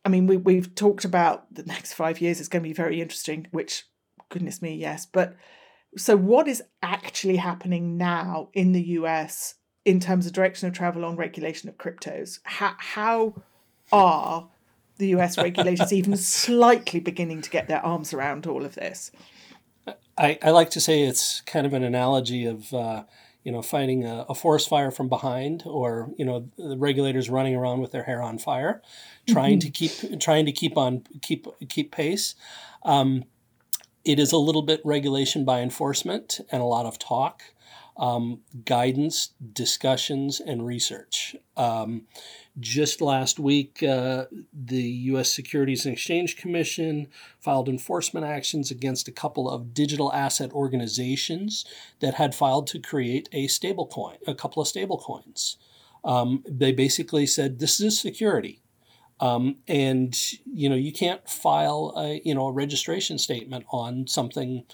I 0.02 0.08
mean, 0.08 0.26
we, 0.26 0.38
we've 0.38 0.74
talked 0.74 1.04
about 1.04 1.52
the 1.54 1.64
next 1.64 1.92
five 1.92 2.22
years 2.22 2.40
is 2.40 2.48
going 2.48 2.62
to 2.62 2.68
be 2.68 2.72
very 2.72 3.02
interesting, 3.02 3.48
which, 3.50 3.84
goodness 4.30 4.62
me, 4.62 4.74
yes. 4.76 5.04
But 5.04 5.36
so, 5.98 6.16
what 6.16 6.48
is 6.48 6.62
actually 6.82 7.36
happening 7.36 7.98
now 7.98 8.48
in 8.54 8.72
the 8.72 8.82
US 8.82 9.56
in 9.84 10.00
terms 10.00 10.26
of 10.26 10.32
direction 10.32 10.68
of 10.68 10.74
travel 10.74 11.04
on 11.04 11.16
regulation 11.16 11.68
of 11.68 11.76
cryptos? 11.76 12.38
How, 12.44 12.76
how 12.78 13.42
are 13.92 14.48
the 14.96 15.08
US 15.16 15.36
regulators 15.42 15.92
even 15.92 16.16
slightly 16.16 17.00
beginning 17.00 17.42
to 17.42 17.50
get 17.50 17.68
their 17.68 17.84
arms 17.84 18.14
around 18.14 18.46
all 18.46 18.64
of 18.64 18.74
this? 18.74 19.10
I, 20.18 20.38
I 20.42 20.50
like 20.50 20.70
to 20.70 20.80
say 20.80 21.02
it's 21.02 21.40
kind 21.42 21.66
of 21.66 21.72
an 21.72 21.82
analogy 21.82 22.46
of 22.46 22.72
uh, 22.72 23.04
you 23.44 23.52
know 23.52 23.62
fighting 23.62 24.04
a, 24.04 24.26
a, 24.28 24.34
forest 24.34 24.68
fire 24.68 24.90
from 24.90 25.08
behind, 25.08 25.62
or 25.66 26.10
you 26.16 26.24
know 26.24 26.48
the 26.56 26.76
regulators 26.76 27.30
running 27.30 27.54
around 27.54 27.80
with 27.80 27.92
their 27.92 28.04
hair 28.04 28.22
on 28.22 28.38
fire, 28.38 28.82
trying 29.28 29.60
to 29.60 29.68
mm-hmm. 29.68 30.08
keep 30.08 30.20
trying 30.20 30.46
to 30.46 30.52
keep 30.52 30.76
on 30.76 31.04
keep 31.22 31.46
keep 31.68 31.92
pace. 31.92 32.34
Um, 32.82 33.24
it 34.04 34.18
is 34.18 34.32
a 34.32 34.38
little 34.38 34.62
bit 34.62 34.80
regulation 34.84 35.44
by 35.44 35.60
enforcement 35.60 36.40
and 36.52 36.62
a 36.62 36.66
lot 36.66 36.86
of 36.86 36.98
talk, 36.98 37.42
um, 37.98 38.40
guidance, 38.64 39.30
discussions, 39.52 40.40
and 40.40 40.66
research. 40.66 41.34
Um, 41.56 42.02
just 42.58 43.00
last 43.00 43.38
week, 43.38 43.82
uh, 43.82 44.26
the 44.52 44.82
U.S. 44.82 45.32
Securities 45.32 45.84
and 45.84 45.94
Exchange 45.94 46.36
Commission 46.36 47.08
filed 47.40 47.68
enforcement 47.68 48.26
actions 48.26 48.70
against 48.70 49.08
a 49.08 49.12
couple 49.12 49.50
of 49.50 49.74
digital 49.74 50.12
asset 50.12 50.52
organizations 50.52 51.64
that 52.00 52.14
had 52.14 52.34
filed 52.34 52.66
to 52.68 52.78
create 52.78 53.28
a 53.32 53.46
stablecoin, 53.46 54.16
a 54.26 54.34
couple 54.34 54.62
of 54.62 54.68
stablecoins. 54.68 55.56
Um, 56.04 56.44
they 56.48 56.72
basically 56.72 57.26
said 57.26 57.58
this 57.58 57.80
is 57.80 58.00
security. 58.00 58.62
Um, 59.18 59.56
and 59.66 60.14
you 60.44 60.68
know 60.68 60.74
you 60.74 60.92
can't 60.92 61.26
file 61.26 61.94
a 61.96 62.20
you 62.22 62.34
know 62.34 62.48
a 62.48 62.52
registration 62.52 63.16
statement 63.16 63.64
on 63.70 64.06
something 64.06 64.64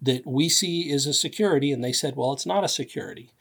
that 0.00 0.26
we 0.26 0.48
see 0.48 0.90
is 0.90 1.06
a 1.06 1.12
security, 1.12 1.72
and 1.72 1.82
they 1.82 1.92
said, 1.92 2.16
well, 2.16 2.32
it's 2.32 2.46
not 2.46 2.64
a 2.64 2.68
security. 2.68 3.32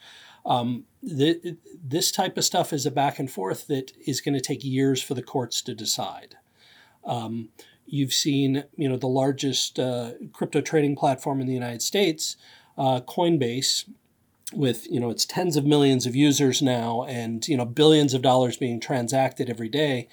Um, 0.46 0.86
the, 1.04 1.58
this 1.84 2.12
type 2.12 2.38
of 2.38 2.46
stuff 2.46 2.74
is 2.74 2.86
a 2.86 2.92
back 2.92 3.20
and 3.20 3.30
forth 3.30 3.68
that 3.68 3.92
is 4.06 4.22
going 4.22 4.36
to 4.36 4.42
take 4.42 4.64
years 4.64 5.02
for 5.02 5.14
the 5.14 5.22
courts 5.22 5.62
to 5.64 5.76
decide. 5.76 6.36
Um, 7.06 7.50
you've 7.86 8.14
seen, 8.14 8.64
you 8.76 8.90
know, 8.90 8.98
the 8.98 9.08
largest 9.08 9.80
uh, 9.80 10.12
crypto 10.34 10.62
trading 10.62 10.96
platform 10.96 11.42
in 11.42 11.48
the 11.48 11.54
United 11.54 11.82
States, 11.82 12.38
uh, 12.78 13.02
Coinbase, 13.02 13.86
with 14.54 14.90
you 14.90 14.98
know 14.98 15.10
its 15.10 15.26
tens 15.26 15.58
of 15.58 15.66
millions 15.66 16.06
of 16.06 16.16
users 16.16 16.62
now 16.62 17.04
and 17.04 17.50
you 17.50 17.58
know 17.58 17.66
billions 17.66 18.14
of 18.14 18.22
dollars 18.22 18.56
being 18.56 18.80
transacted 18.80 19.50
every 19.50 19.68
day, 19.68 20.08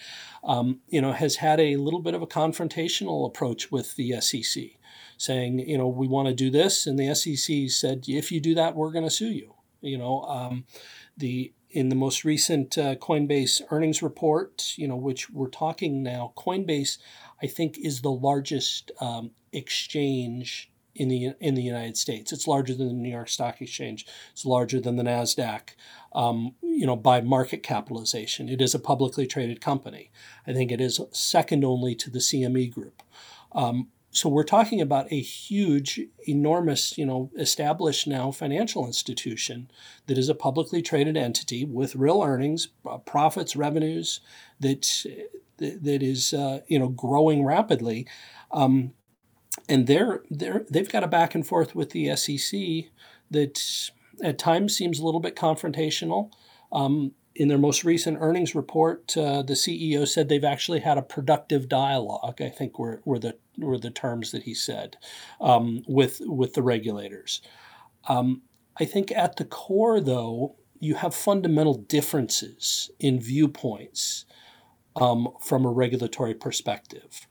um, 0.45 0.81
you 0.89 1.01
know, 1.01 1.13
has 1.13 1.37
had 1.37 1.59
a 1.59 1.77
little 1.77 2.01
bit 2.01 2.15
of 2.15 2.23
a 2.23 2.27
confrontational 2.27 3.27
approach 3.27 3.73
with 3.73 3.97
the 3.97 4.21
SEC, 4.21 4.65
saying, 5.17 5.61
you 5.61 5.79
know, 5.79 5.89
we 5.89 6.07
want 6.07 6.29
to 6.29 6.35
do 6.35 6.51
this, 6.51 6.87
and 6.87 6.99
the 6.99 7.15
SEC 7.15 7.71
said, 7.71 8.05
if 8.09 8.31
you 8.33 8.41
do 8.41 8.55
that, 8.55 8.75
we're 8.75 8.93
going 8.93 9.05
to 9.05 9.11
sue 9.11 9.33
you. 9.33 9.55
You 9.81 9.99
know, 9.99 10.23
um, 10.23 10.65
the 11.17 11.53
in 11.71 11.89
the 11.89 11.97
most 11.97 12.25
recent 12.25 12.79
uh, 12.79 12.95
Coinbase 12.95 13.61
earnings 13.71 14.01
report, 14.01 14.75
you 14.77 14.87
know, 14.87 14.97
which 14.97 15.29
we're 15.29 15.49
talking 15.49 16.03
now, 16.03 16.33
Coinbase, 16.37 16.99
I 17.43 17.49
think, 17.49 17.77
is 17.79 18.01
the 18.01 18.13
largest 18.13 18.93
um, 19.01 19.33
exchange 19.53 20.71
in 20.95 21.09
the 21.09 21.33
in 21.41 21.55
the 21.55 21.63
United 21.63 21.97
States. 21.97 22.33
It's 22.33 22.47
larger 22.47 22.75
than 22.75 22.89
the 22.89 22.95
New 22.95 23.11
York 23.11 23.29
Stock 23.29 23.61
Exchange. 23.61 24.07
It's 24.33 24.47
larger 24.47 24.81
than 24.81 24.97
the 24.97 25.03
Nasdaq. 25.03 25.71
Um, 26.13 26.55
you 26.63 26.87
know, 26.87 26.97
by 26.97 27.21
market 27.21 27.63
capitalization, 27.63 28.49
it 28.49 28.61
is 28.61 28.75
a 28.75 28.79
publicly 28.79 29.27
traded 29.27 29.61
company. 29.61 30.11
I 30.47 30.53
think 30.53 30.71
it 30.71 30.81
is 30.81 31.01
second 31.11 31.65
only 31.65 31.95
to 31.97 32.11
the 32.11 32.21
CME 32.21 32.73
Group. 32.73 33.03
Um, 33.53 33.89
so 34.15 34.29
we're 34.29 34.45
talking 34.45 34.81
about 34.81 35.11
a 35.11 35.21
huge, 35.21 36.01
enormous, 36.29 36.97
you 36.97 37.05
know, 37.05 37.33
established 37.37 38.07
now 38.07 38.31
financial 38.31 38.87
institution 38.87 39.69
that 40.07 40.17
is 40.17 40.29
a 40.29 40.37
publicly 40.37 40.83
traded 40.83 41.17
entity 41.17 41.65
with 41.65 41.97
real 41.97 42.23
earnings, 42.23 42.69
uh, 42.89 42.99
profits, 42.99 43.57
revenues 43.57 44.21
that 44.61 45.05
that 45.59 46.03
is 46.03 46.33
uh, 46.33 46.61
you 46.69 46.79
know 46.79 46.89
growing 46.89 47.45
rapidly, 47.45 48.07
um, 48.53 48.93
and 49.69 49.89
they're 49.89 50.23
they're 50.31 50.65
they've 50.71 50.91
got 50.93 51.03
a 51.03 51.09
back 51.09 51.35
and 51.35 51.45
forth 51.45 51.75
with 51.75 51.91
the 51.91 52.15
SEC 52.15 52.91
that 53.33 53.91
at 54.23 54.39
times 54.39 54.77
seems 54.77 55.01
a 55.01 55.05
little 55.05 55.21
bit 55.21 55.35
confrontational. 55.35 56.31
Um, 56.71 57.15
in 57.35 57.49
their 57.49 57.59
most 57.59 57.85
recent 57.85 58.19
earnings 58.21 58.55
report, 58.55 59.17
uh, 59.17 59.43
the 59.43 59.55
CEO 59.55 60.07
said 60.07 60.29
they've 60.29 60.45
actually 60.45 60.81
had 60.81 60.99
a 60.99 61.03
productive 61.03 61.69
dialogue. 61.69 62.41
I 62.41 62.49
think 62.49 62.79
were, 62.79 63.01
were 63.05 63.19
the 63.19 63.37
were 63.59 63.79
the 63.79 63.91
terms 63.91 64.33
that 64.33 64.45
he 64.45 64.55
said 64.55 64.97
um, 65.41 65.83
with 65.87 66.21
with 66.25 66.55
the 66.55 66.63
regulators. 66.63 67.41
Um, 68.09 68.43
I 68.79 68.85
think 68.85 69.13
at 69.13 69.37
the 69.37 69.45
core, 69.45 70.01
though, 70.01 70.57
you 70.81 70.97
have 70.97 71.15
fundamental 71.15 71.75
differences 71.75 72.91
in 72.99 73.21
viewpoints 73.21 74.27
um, 74.97 75.29
from 75.41 75.65
a 75.65 75.71
regulatory 75.71 76.35
perspective. 76.35 77.27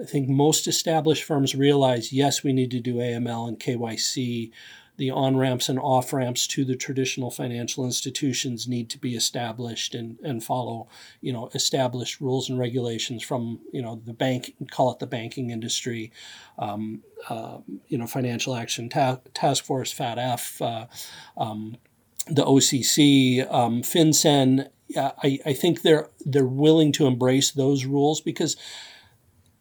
I 0.00 0.04
think 0.04 0.28
most 0.28 0.66
established 0.66 1.24
firms 1.24 1.54
realize 1.54 2.12
yes, 2.12 2.42
we 2.42 2.52
need 2.52 2.70
to 2.72 2.80
do 2.80 2.96
AML 2.96 3.48
and 3.48 3.58
KYC 3.58 4.50
the 4.96 5.10
on 5.10 5.36
ramps 5.36 5.68
and 5.68 5.78
off 5.78 6.12
ramps 6.12 6.46
to 6.46 6.64
the 6.64 6.76
traditional 6.76 7.30
financial 7.30 7.84
institutions 7.84 8.66
need 8.66 8.88
to 8.90 8.98
be 8.98 9.14
established 9.14 9.94
and, 9.94 10.18
and 10.22 10.42
follow 10.42 10.88
you 11.20 11.32
know 11.32 11.50
established 11.54 12.20
rules 12.20 12.48
and 12.48 12.58
regulations 12.58 13.22
from 13.22 13.60
you 13.72 13.82
know 13.82 14.00
the 14.04 14.12
bank 14.12 14.54
call 14.70 14.90
it 14.92 14.98
the 14.98 15.06
banking 15.06 15.50
industry 15.50 16.10
um, 16.58 17.02
uh, 17.28 17.58
you 17.88 17.98
know 17.98 18.06
financial 18.06 18.54
action 18.54 18.88
Ta- 18.88 19.20
task 19.34 19.64
force 19.64 19.92
FATF 19.92 20.60
uh, 20.60 20.86
um, 21.40 21.76
the 22.28 22.44
OCC 22.44 23.50
um, 23.52 23.82
FinCEN. 23.82 24.68
I, 24.96 25.40
I 25.44 25.52
think 25.52 25.82
they're 25.82 26.08
they're 26.24 26.46
willing 26.46 26.92
to 26.92 27.06
embrace 27.06 27.50
those 27.50 27.84
rules 27.84 28.20
because 28.20 28.56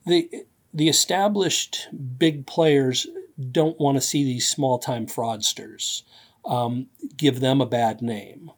the 0.05 0.29
the 0.73 0.87
established 0.87 1.87
big 2.17 2.45
players 2.45 3.07
don't 3.51 3.79
want 3.79 3.97
to 3.97 4.01
see 4.01 4.23
these 4.23 4.47
small 4.47 4.79
time 4.79 5.07
fraudsters 5.07 6.03
um, 6.45 6.87
give 7.17 7.39
them 7.39 7.61
a 7.61 7.65
bad 7.65 8.01
name. 8.01 8.51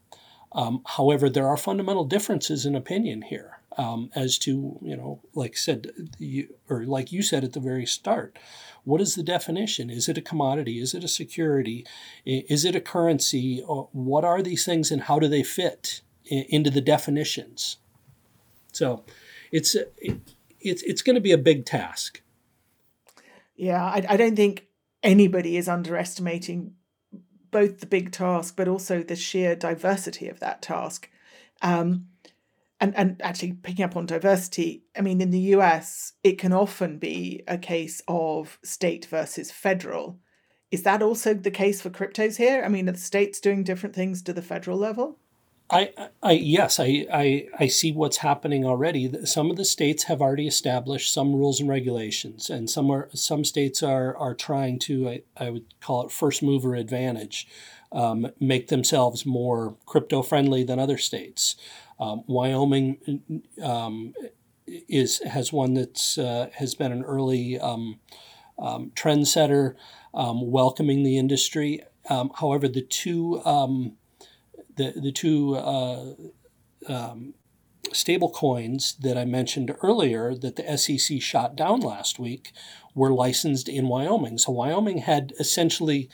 Um, 0.51 0.81
however, 0.85 1.29
there 1.29 1.47
are 1.47 1.57
fundamental 1.57 2.05
differences 2.05 2.65
in 2.65 2.75
opinion 2.75 3.23
here 3.23 3.59
um, 3.77 4.09
as 4.15 4.37
to, 4.39 4.79
you 4.81 4.95
know, 4.95 5.21
like 5.33 5.57
said, 5.57 5.91
you, 6.17 6.55
or 6.69 6.85
like 6.85 7.11
you 7.11 7.21
said 7.21 7.43
at 7.43 7.53
the 7.53 7.59
very 7.59 7.85
start, 7.85 8.37
what 8.83 9.01
is 9.01 9.15
the 9.15 9.23
definition? 9.23 9.89
Is 9.89 10.07
it 10.07 10.17
a 10.17 10.21
commodity? 10.21 10.79
Is 10.79 10.93
it 10.93 11.03
a 11.03 11.07
security? 11.07 11.85
Is 12.25 12.65
it 12.65 12.75
a 12.75 12.81
currency? 12.81 13.59
What 13.61 14.23
are 14.23 14.41
these 14.41 14.65
things 14.65 14.91
and 14.91 15.03
how 15.03 15.19
do 15.19 15.27
they 15.27 15.43
fit 15.43 16.01
into 16.25 16.69
the 16.69 16.81
definitions? 16.81 17.77
So 18.71 19.03
it's, 19.51 19.75
it, 19.75 20.21
it's, 20.59 20.81
it's 20.83 21.01
going 21.01 21.15
to 21.15 21.21
be 21.21 21.31
a 21.31 21.37
big 21.37 21.65
task. 21.65 22.21
Yeah, 23.55 23.83
I, 23.83 24.05
I 24.07 24.17
don't 24.17 24.35
think 24.35 24.66
anybody 25.03 25.57
is 25.57 25.67
underestimating 25.67 26.73
both 27.51 27.79
the 27.79 27.86
big 27.86 28.12
task, 28.12 28.55
but 28.55 28.67
also 28.67 29.01
the 29.01 29.15
sheer 29.15 29.55
diversity 29.55 30.27
of 30.27 30.39
that 30.39 30.62
task. 30.62 31.10
Um, 31.62 32.07
and, 32.79 32.95
and 32.95 33.19
actually 33.21 33.53
picking 33.53 33.86
up 33.86 33.95
on 33.95 34.05
diversity, 34.05 34.83
I 34.95 35.01
mean, 35.01 35.21
in 35.21 35.31
the 35.31 35.39
US, 35.55 36.13
it 36.23 36.38
can 36.38 36.53
often 36.53 36.99
be 36.99 37.43
a 37.47 37.57
case 37.57 38.01
of 38.07 38.60
state 38.63 39.05
versus 39.05 39.51
federal. 39.51 40.19
Is 40.69 40.83
that 40.83 41.01
also 41.01 41.33
the 41.33 41.49
case 41.49 41.81
for 41.81 41.89
cryptos 41.89 42.38
here? 42.38 42.63
I 42.63 42.67
mean, 42.67 42.88
are 42.89 42.91
the 42.91 42.99
states 42.99 43.39
doing 43.39 43.63
different 43.63 43.95
things 43.95 44.21
to 44.23 44.33
the 44.33 44.41
federal 44.41 44.77
level? 44.77 45.17
I, 45.69 45.91
I 46.23 46.32
yes, 46.32 46.80
I, 46.80 47.06
I, 47.12 47.47
I 47.60 47.67
see 47.67 47.91
what's 47.91 48.17
happening 48.17 48.65
already. 48.65 49.25
Some 49.25 49.51
of 49.51 49.58
the 49.58 49.65
states 49.65 50.03
have 50.03 50.21
already 50.21 50.47
established 50.47 51.12
some 51.12 51.34
rules 51.34 51.60
and 51.60 51.69
regulations, 51.69 52.49
and 52.49 52.69
some 52.69 52.89
are 52.89 53.10
some 53.13 53.43
states 53.43 53.84
are 53.84 54.15
are 54.15 54.34
trying 54.34 54.80
to 54.80 55.10
I, 55.10 55.21
I 55.36 55.49
would 55.49 55.65
call 55.82 56.06
it 56.06 56.12
first 56.12 56.41
mover 56.41 56.75
advantage, 56.75 57.47
um, 57.91 58.32
make 58.39 58.69
themselves 58.69 59.25
more 59.25 59.75
crypto 59.86 60.21
friendly 60.21 60.63
than 60.63 60.80
other 60.80 60.97
states. 60.97 61.58
Um, 61.99 62.23
Wyoming 62.27 63.43
um, 63.62 64.13
is 64.67 65.19
has 65.23 65.51
one 65.51 65.73
that's 65.73 66.17
uh, 66.17 66.47
has 66.53 66.75
been 66.75 66.93
an 66.93 67.03
early 67.03 67.60
um, 67.60 67.99
um, 68.58 68.91
trendsetter, 68.95 69.75
um, 70.13 70.49
welcoming 70.49 71.03
the 71.03 71.17
industry. 71.17 71.84
however, 72.10 72.69
the 72.69 72.82
two 72.82 73.41
the 74.77 74.93
the 74.95 75.11
two 75.11 75.55
uh, 75.55 76.13
um, 76.87 77.33
stable 77.93 78.29
coins 78.29 78.95
that 79.01 79.17
I 79.17 79.25
mentioned 79.25 79.75
earlier 79.81 80.35
that 80.35 80.55
the 80.55 80.77
SEC 80.77 81.21
shot 81.21 81.55
down 81.55 81.81
last 81.81 82.19
week 82.19 82.51
were 82.93 83.11
licensed 83.11 83.69
in 83.69 83.87
Wyoming. 83.87 84.37
So 84.37 84.51
Wyoming 84.51 84.99
had 84.99 85.33
essentially, 85.39 86.09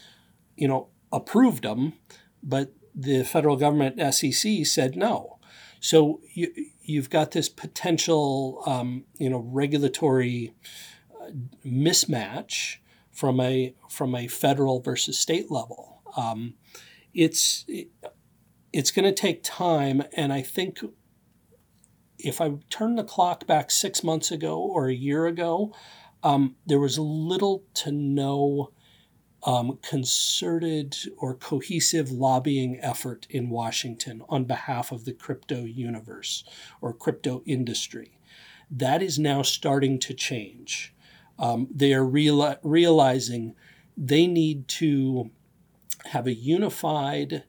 you 0.56 0.68
know, 0.68 0.90
approved 1.12 1.64
them, 1.64 1.94
but 2.42 2.74
the 2.96 3.24
federal 3.24 3.56
government 3.56 4.14
SEC 4.14 4.66
said 4.66 4.96
no. 4.96 5.40
So 5.80 6.22
you 6.34 6.52
you've 6.82 7.10
got 7.10 7.32
this 7.32 7.50
potential, 7.50 8.64
um, 8.66 9.06
you 9.18 9.30
know, 9.30 9.40
regulatory 9.40 10.54
uh, 11.22 11.32
mismatch 11.66 12.78
from 13.12 13.40
a 13.40 13.74
from 13.90 14.16
a 14.16 14.28
federal 14.28 14.82
versus 14.82 15.18
state 15.18 15.52
level. 15.52 16.02
Um, 16.16 16.56
it's 17.14 17.66
it's 18.74 18.92
going 18.92 19.06
to 19.06 19.14
take 19.14 19.44
time. 19.44 20.04
And 20.18 20.34
I 20.34 20.42
think 20.42 20.80
if 22.18 22.42
I 22.42 22.56
turn 22.70 22.96
the 22.96 23.04
clock 23.04 23.46
back 23.46 23.70
six 23.70 24.04
months 24.04 24.32
ago 24.32 24.58
or 24.60 24.88
a 24.88 24.94
year 24.94 25.28
ago, 25.28 25.74
um, 26.24 26.56
there 26.66 26.80
was 26.80 26.98
little 26.98 27.64
to 27.76 27.92
no 27.92 28.72
um, 29.46 29.78
concerted 29.82 30.96
or 31.18 31.36
cohesive 31.36 32.12
lobbying 32.12 32.80
effort 32.82 33.28
in 33.30 33.50
Washington 33.50 34.24
on 34.30 34.46
behalf 34.46 34.92
of 34.92 35.04
the 35.06 35.14
crypto 35.14 35.66
universe 35.66 36.46
or 36.82 36.94
crypto 36.94 37.44
industry. 37.46 38.18
That 38.72 39.02
is 39.02 39.20
now 39.20 39.42
starting 39.42 40.00
to 40.00 40.14
change. 40.14 40.96
Um, 41.38 41.68
they 41.70 41.94
are 41.94 42.06
reali- 42.06 42.58
realizing 42.64 43.56
they 43.98 44.28
need 44.28 44.68
to 44.70 45.30
have 46.06 46.26
a 46.26 46.34
unified 46.34 47.44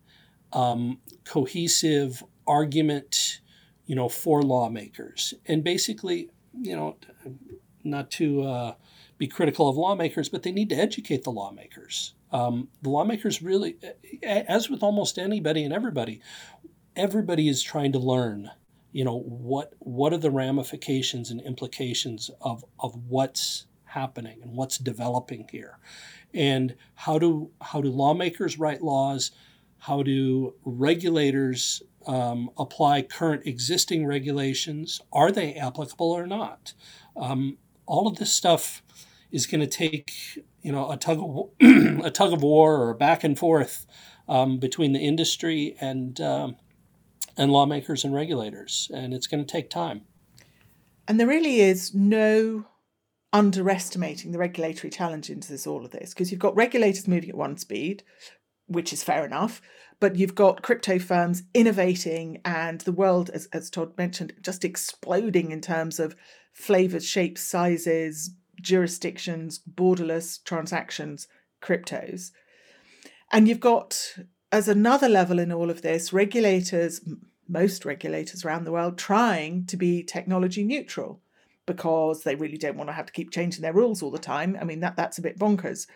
um, 0.52 0.98
cohesive 1.24 2.22
argument, 2.46 3.40
you 3.86 3.94
know, 3.94 4.08
for 4.08 4.42
lawmakers. 4.42 5.34
And 5.46 5.64
basically, 5.64 6.30
you 6.60 6.76
know, 6.76 6.96
not 7.82 8.10
to 8.12 8.42
uh, 8.42 8.74
be 9.18 9.26
critical 9.26 9.68
of 9.68 9.76
lawmakers, 9.76 10.28
but 10.28 10.42
they 10.42 10.52
need 10.52 10.68
to 10.70 10.76
educate 10.76 11.24
the 11.24 11.30
lawmakers. 11.30 12.14
Um, 12.32 12.68
the 12.82 12.90
lawmakers 12.90 13.42
really, 13.42 13.76
as 14.22 14.68
with 14.68 14.82
almost 14.82 15.18
anybody 15.18 15.64
and 15.64 15.72
everybody, 15.72 16.20
everybody 16.96 17.48
is 17.48 17.62
trying 17.62 17.92
to 17.92 17.98
learn. 17.98 18.50
You 18.92 19.04
know 19.04 19.18
what? 19.18 19.74
What 19.78 20.12
are 20.12 20.18
the 20.18 20.30
ramifications 20.30 21.30
and 21.30 21.40
implications 21.40 22.30
of 22.40 22.64
of 22.78 22.94
what's 23.08 23.66
happening 23.84 24.40
and 24.42 24.56
what's 24.56 24.78
developing 24.78 25.48
here, 25.50 25.78
and 26.32 26.74
how 26.94 27.18
do 27.18 27.50
how 27.60 27.80
do 27.80 27.90
lawmakers 27.90 28.58
write 28.58 28.82
laws? 28.82 29.32
How 29.86 30.02
do 30.02 30.54
regulators 30.64 31.82
um, 32.06 32.48
apply 32.56 33.02
current 33.02 33.42
existing 33.44 34.06
regulations? 34.06 35.02
Are 35.12 35.30
they 35.30 35.54
applicable 35.54 36.10
or 36.10 36.26
not? 36.26 36.72
Um, 37.18 37.58
all 37.84 38.08
of 38.08 38.16
this 38.16 38.32
stuff 38.32 38.82
is 39.30 39.46
going 39.46 39.60
to 39.60 39.66
take 39.66 40.10
you 40.62 40.72
know 40.72 40.90
a 40.90 40.96
tug 40.96 41.18
of 41.20 41.50
a 42.04 42.10
tug 42.10 42.32
of 42.32 42.42
war 42.42 42.80
or 42.80 42.94
back 42.94 43.24
and 43.24 43.38
forth 43.38 43.86
um, 44.26 44.58
between 44.58 44.94
the 44.94 45.00
industry 45.00 45.76
and 45.82 46.18
um, 46.18 46.56
and 47.36 47.52
lawmakers 47.52 48.04
and 48.04 48.14
regulators, 48.14 48.90
and 48.94 49.12
it's 49.12 49.26
going 49.26 49.44
to 49.44 49.52
take 49.52 49.68
time. 49.68 50.02
And 51.06 51.20
there 51.20 51.26
really 51.26 51.60
is 51.60 51.94
no 51.94 52.64
underestimating 53.34 54.32
the 54.32 54.38
regulatory 54.38 54.90
challenge 54.90 55.28
into 55.28 55.48
this 55.48 55.66
all 55.66 55.84
of 55.84 55.90
this 55.90 56.14
because 56.14 56.30
you've 56.30 56.40
got 56.40 56.56
regulators 56.56 57.06
moving 57.06 57.28
at 57.28 57.36
one 57.36 57.58
speed 57.58 58.02
which 58.66 58.92
is 58.92 59.02
fair 59.02 59.24
enough. 59.24 59.60
But 60.00 60.16
you've 60.16 60.34
got 60.34 60.62
crypto 60.62 60.98
firms 60.98 61.44
innovating 61.54 62.40
and 62.44 62.80
the 62.80 62.92
world, 62.92 63.30
as, 63.30 63.46
as 63.52 63.70
Todd 63.70 63.96
mentioned, 63.96 64.32
just 64.42 64.64
exploding 64.64 65.50
in 65.50 65.60
terms 65.60 66.00
of 66.00 66.16
flavors, 66.52 67.06
shapes, 67.06 67.42
sizes, 67.42 68.30
jurisdictions, 68.60 69.58
borderless 69.58 70.42
transactions, 70.44 71.28
cryptos. 71.62 72.32
And 73.32 73.48
you've 73.48 73.60
got, 73.60 74.16
as 74.52 74.68
another 74.68 75.08
level 75.08 75.38
in 75.38 75.52
all 75.52 75.70
of 75.70 75.82
this, 75.82 76.12
regulators, 76.12 77.00
most 77.48 77.84
regulators 77.84 78.44
around 78.44 78.64
the 78.64 78.72
world, 78.72 78.98
trying 78.98 79.66
to 79.66 79.76
be 79.76 80.02
technology 80.02 80.64
neutral 80.64 81.20
because 81.66 82.24
they 82.24 82.34
really 82.34 82.58
don't 82.58 82.76
want 82.76 82.88
to 82.88 82.94
have 82.94 83.06
to 83.06 83.12
keep 83.12 83.30
changing 83.30 83.62
their 83.62 83.72
rules 83.72 84.02
all 84.02 84.10
the 84.10 84.18
time. 84.18 84.56
I 84.60 84.64
mean, 84.64 84.80
that 84.80 84.96
that's 84.96 85.18
a 85.18 85.22
bit 85.22 85.38
bonkers 85.38 85.86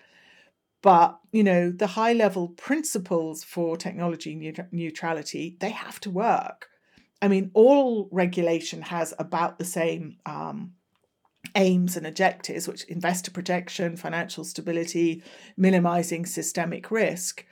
but 0.83 1.19
you 1.33 1.43
know 1.43 1.71
the 1.71 1.87
high 1.88 2.12
level 2.12 2.49
principles 2.49 3.45
for 3.45 3.77
technology 3.77 4.55
neutrality 4.73 5.57
they 5.61 5.71
have 5.71 6.01
to 6.01 6.11
work. 6.11 6.69
I 7.21 7.29
mean 7.29 7.51
all 7.55 8.09
regulation 8.12 8.83
has 8.83 9.14
about 9.19 9.59
the 9.59 9.64
same 9.64 10.19
um, 10.25 10.73
aims 11.55 11.97
and 11.97 12.07
objectives 12.07 12.69
which 12.69 12.85
investor 12.85 13.31
protection 13.31 13.97
financial 13.97 14.45
stability 14.45 15.23
minimizing 15.57 16.27
systemic 16.27 16.91
risk. 16.91 17.45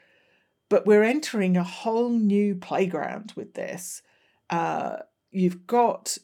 But 0.69 0.87
we're 0.87 1.05
entering 1.05 1.57
a 1.57 1.63
whole 1.63 2.11
new 2.11 2.57
playground 2.57 3.33
with 3.37 3.55
this. 3.55 4.03
Uh, 4.51 4.97
you've 5.31 5.67
got 5.67 6.19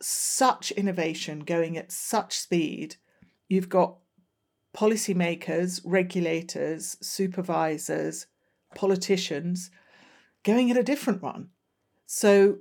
such 0.00 0.70
innovation 0.72 1.40
going 1.40 1.76
at 1.76 1.92
such 1.92 2.38
speed. 2.38 2.96
You've 3.48 3.68
got 3.68 3.98
policymakers, 4.76 5.80
regulators, 5.84 6.96
supervisors, 7.00 8.26
politicians 8.74 9.70
going 10.44 10.70
at 10.70 10.76
a 10.76 10.82
different 10.82 11.22
one. 11.22 11.48
So, 12.06 12.58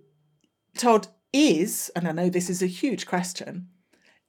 Todd, 0.77 1.07
is, 1.33 1.91
and 1.95 2.07
I 2.07 2.13
know 2.13 2.29
this 2.29 2.49
is 2.49 2.63
a 2.63 2.67
huge 2.67 3.05
question, 3.05 3.67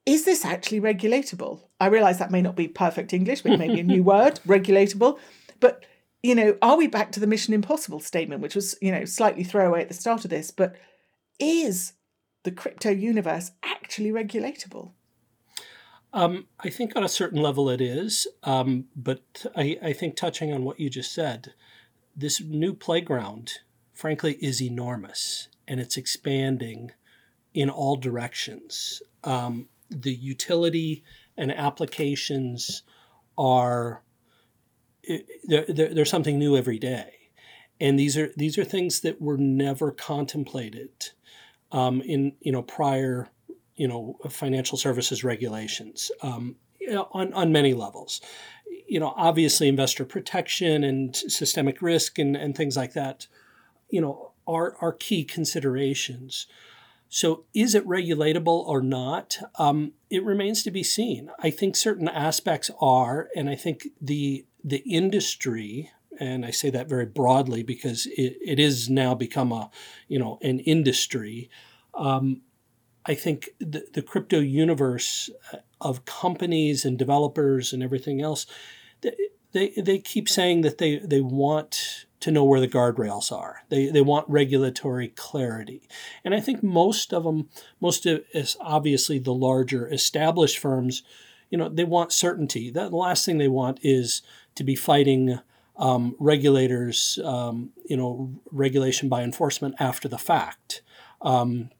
is 0.05 0.25
this 0.25 0.45
actually 0.45 0.81
regulatable? 0.81 1.63
I 1.81 1.87
realize 1.87 2.19
that 2.19 2.31
may 2.31 2.43
not 2.43 2.57
be 2.57 2.69
perfect 2.69 3.13
English, 3.13 3.43
but 3.43 3.59
maybe 3.59 3.81
a 3.81 3.85
new 3.85 4.03
word, 4.15 4.41
regulatable. 4.47 5.19
But, 5.61 5.85
you 6.23 6.35
know, 6.35 6.57
are 6.63 6.77
we 6.77 6.87
back 6.87 7.13
to 7.13 7.21
the 7.21 7.27
Mission 7.27 7.55
Impossible 7.55 8.01
statement, 8.01 8.43
which 8.43 8.55
was, 8.55 8.77
you 8.83 8.93
know, 8.93 9.05
slightly 9.05 9.45
throwaway 9.45 9.83
at 9.83 9.89
the 9.89 9.95
start 9.95 10.25
of 10.25 10.31
this? 10.31 10.51
But 10.51 10.77
is 11.39 11.93
the 12.45 12.53
crypto 12.53 12.91
universe 12.91 13.53
actually 13.65 14.11
regulatable? 14.11 14.93
Um, 16.13 16.47
I 16.61 16.71
think 16.71 16.97
on 16.97 17.05
a 17.05 17.09
certain 17.09 17.43
level 17.43 17.69
it 17.69 17.81
is, 17.81 18.27
um, 18.45 18.87
but 18.95 19.47
I, 19.55 19.79
I, 19.83 19.93
think 19.93 20.17
touching 20.17 20.53
on 20.53 20.65
what 20.65 20.81
you 20.81 20.89
just 20.89 21.13
said, 21.13 21.53
this 22.17 22.41
new 22.41 22.73
playground, 22.73 23.59
frankly, 23.93 24.39
is 24.41 24.63
enormous 24.63 25.49
and 25.69 25.79
it's 25.79 25.97
expanding 25.97 26.93
in 27.53 27.69
all 27.69 27.97
directions. 27.97 29.03
Um, 29.25 29.69
the 29.91 30.15
utility 30.15 31.05
and 31.37 31.53
applications 31.53 32.83
are 33.37 34.03
they're, 35.45 35.67
they're 35.67 36.05
something 36.05 36.39
new 36.39 36.57
every 36.57 36.79
day, 36.79 37.13
and 37.81 37.99
these 37.99 38.17
are 38.17 38.31
these 38.37 38.59
are 38.59 38.65
things 38.65 39.01
that 39.01 39.21
were 39.21 39.37
never 39.37 39.93
contemplated 39.93 41.11
um, 41.71 42.01
in 42.03 42.33
you 42.41 42.53
know 42.53 42.63
prior 42.63 43.29
you 43.77 43.87
know 43.87 44.19
financial 44.29 44.79
services 44.79 45.23
regulations 45.25 46.11
um, 46.23 46.57
on 47.13 47.33
on 47.33 47.53
many 47.53 47.75
levels. 47.75 48.21
You 48.89 49.01
know, 49.01 49.15
obviously, 49.17 49.69
investor 49.69 50.05
protection 50.05 50.85
and 50.85 51.15
systemic 51.15 51.83
risk 51.83 52.19
and, 52.19 52.37
and 52.37 52.57
things 52.57 52.77
like 52.77 52.93
that, 52.93 53.27
you 53.89 54.01
know, 54.01 54.33
are 54.47 54.77
are 54.81 54.93
key 54.93 55.25
considerations. 55.25 56.47
So, 57.09 57.45
is 57.55 57.75
it 57.75 57.87
regulatable 57.87 58.67
or 58.67 58.83
not? 58.83 59.39
Um, 59.59 59.93
it 60.11 60.25
remains 60.25 60.63
to 60.65 60.71
be 60.71 60.83
seen. 60.83 61.31
I 61.39 61.51
think 61.51 61.77
certain 61.77 62.09
aspects 62.09 62.71
are, 62.81 63.29
and 63.37 63.49
I 63.49 63.55
think 63.55 63.89
the 64.01 64.47
the 64.65 64.79
industry, 64.79 65.91
and 66.19 66.45
I 66.45 66.51
say 66.51 66.71
that 66.71 66.89
very 66.89 67.07
broadly 67.07 67.63
because 67.63 68.07
it, 68.07 68.37
it 68.45 68.59
is 68.59 68.91
now 68.91 69.15
become 69.15 69.53
a, 69.53 69.71
you 70.09 70.19
know, 70.19 70.39
an 70.43 70.59
industry. 70.61 71.49
Um, 71.95 72.43
I 73.07 73.15
think 73.15 73.51
the, 73.59 73.87
the 73.93 74.03
crypto 74.03 74.41
universe 74.41 75.31
uh, 75.53 75.59
of 75.81 76.05
companies 76.05 76.85
and 76.85 76.99
developers 76.99 77.73
and 77.73 77.83
everything 77.83 78.21
else, 78.21 78.47
they, 79.03 79.15
they, 79.53 79.69
they 79.77 79.99
keep 79.99 80.29
saying 80.29 80.63
that 80.63 80.79
they, 80.79 80.99
they 80.99 81.21
want 81.21 82.07
to 82.21 82.31
know 82.31 82.45
where 82.45 82.61
the 82.61 82.69
guardrails 82.69 83.31
are. 83.31 83.63
They, 83.69 83.87
they 83.87 84.01
want 84.01 84.29
regulatory 84.29 85.09
clarity. 85.09 85.89
And 86.25 86.35
I 86.35 86.41
think 86.41 86.63
most 86.63 87.13
of 87.13 87.25
them, 87.25 87.49
most 87.81 88.07
of 88.07 88.23
is 88.33 88.57
obviously 88.61 89.19
the 89.19 89.35
larger 89.35 89.89
established 89.93 90.59
firms, 90.59 91.03
you 91.51 91.59
know, 91.59 91.69
they 91.69 91.85
want 91.85 92.13
certainty. 92.13 92.71
That, 92.71 92.91
the 92.91 92.97
last 92.97 93.25
thing 93.25 93.39
they 93.39 93.49
want 93.49 93.79
is 93.83 94.23
to 94.57 94.65
be 94.65 94.75
fighting 94.75 95.39
um, 95.77 96.17
regulators, 96.19 97.19
um, 97.23 97.71
you 97.85 97.97
know, 97.97 98.35
regulation 98.51 99.09
by 99.09 99.23
enforcement 99.23 99.75
after 99.79 100.09
the 100.09 100.19
fact. 100.19 100.83
Um, 101.21 101.71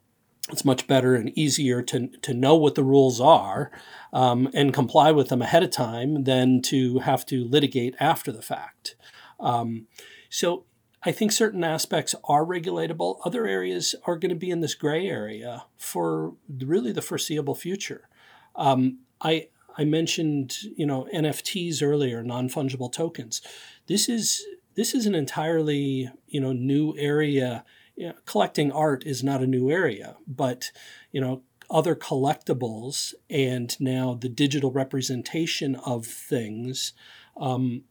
it's 0.49 0.65
much 0.65 0.87
better 0.87 1.15
and 1.15 1.37
easier 1.37 1.81
to, 1.81 2.07
to 2.07 2.33
know 2.33 2.55
what 2.55 2.75
the 2.75 2.83
rules 2.83 3.19
are 3.19 3.71
um, 4.13 4.49
and 4.53 4.73
comply 4.73 5.11
with 5.11 5.29
them 5.29 5.41
ahead 5.41 5.63
of 5.63 5.71
time 5.71 6.23
than 6.23 6.61
to 6.61 6.99
have 6.99 7.25
to 7.25 7.43
litigate 7.43 7.95
after 7.99 8.31
the 8.31 8.41
fact. 8.41 8.95
Um, 9.39 9.87
so 10.29 10.65
I 11.03 11.11
think 11.11 11.31
certain 11.31 11.63
aspects 11.63 12.15
are 12.25 12.45
regulatable. 12.45 13.19
Other 13.23 13.45
areas 13.45 13.95
are 14.05 14.17
going 14.17 14.29
to 14.29 14.35
be 14.35 14.49
in 14.49 14.61
this 14.61 14.75
gray 14.75 15.07
area 15.07 15.65
for 15.77 16.33
really 16.49 16.91
the 16.91 17.01
foreseeable 17.01 17.55
future. 17.55 18.09
Um, 18.55 18.99
I 19.21 19.49
I 19.77 19.85
mentioned 19.85 20.57
you 20.75 20.85
know 20.85 21.07
NFTs 21.13 21.83
earlier, 21.83 22.23
non 22.23 22.49
fungible 22.49 22.91
tokens. 22.91 23.41
This 23.85 24.09
is 24.09 24.43
this 24.75 24.95
is 24.95 25.05
an 25.05 25.15
entirely 25.15 26.09
you 26.27 26.41
know 26.41 26.51
new 26.51 26.95
area 26.97 27.63
you 27.97 28.07
know, 28.07 28.13
collecting 28.25 28.71
art 28.71 29.05
is 29.05 29.23
not 29.23 29.41
a 29.41 29.47
new 29.47 29.69
area, 29.69 30.15
but 30.27 30.71
you 31.11 31.19
know 31.19 31.41
other 31.69 31.95
collectibles 31.95 33.13
and 33.29 33.75
now 33.79 34.13
the 34.13 34.29
digital 34.29 34.71
representation 34.71 35.75
of 35.75 36.05
things 36.05 36.93
um, 37.35 37.83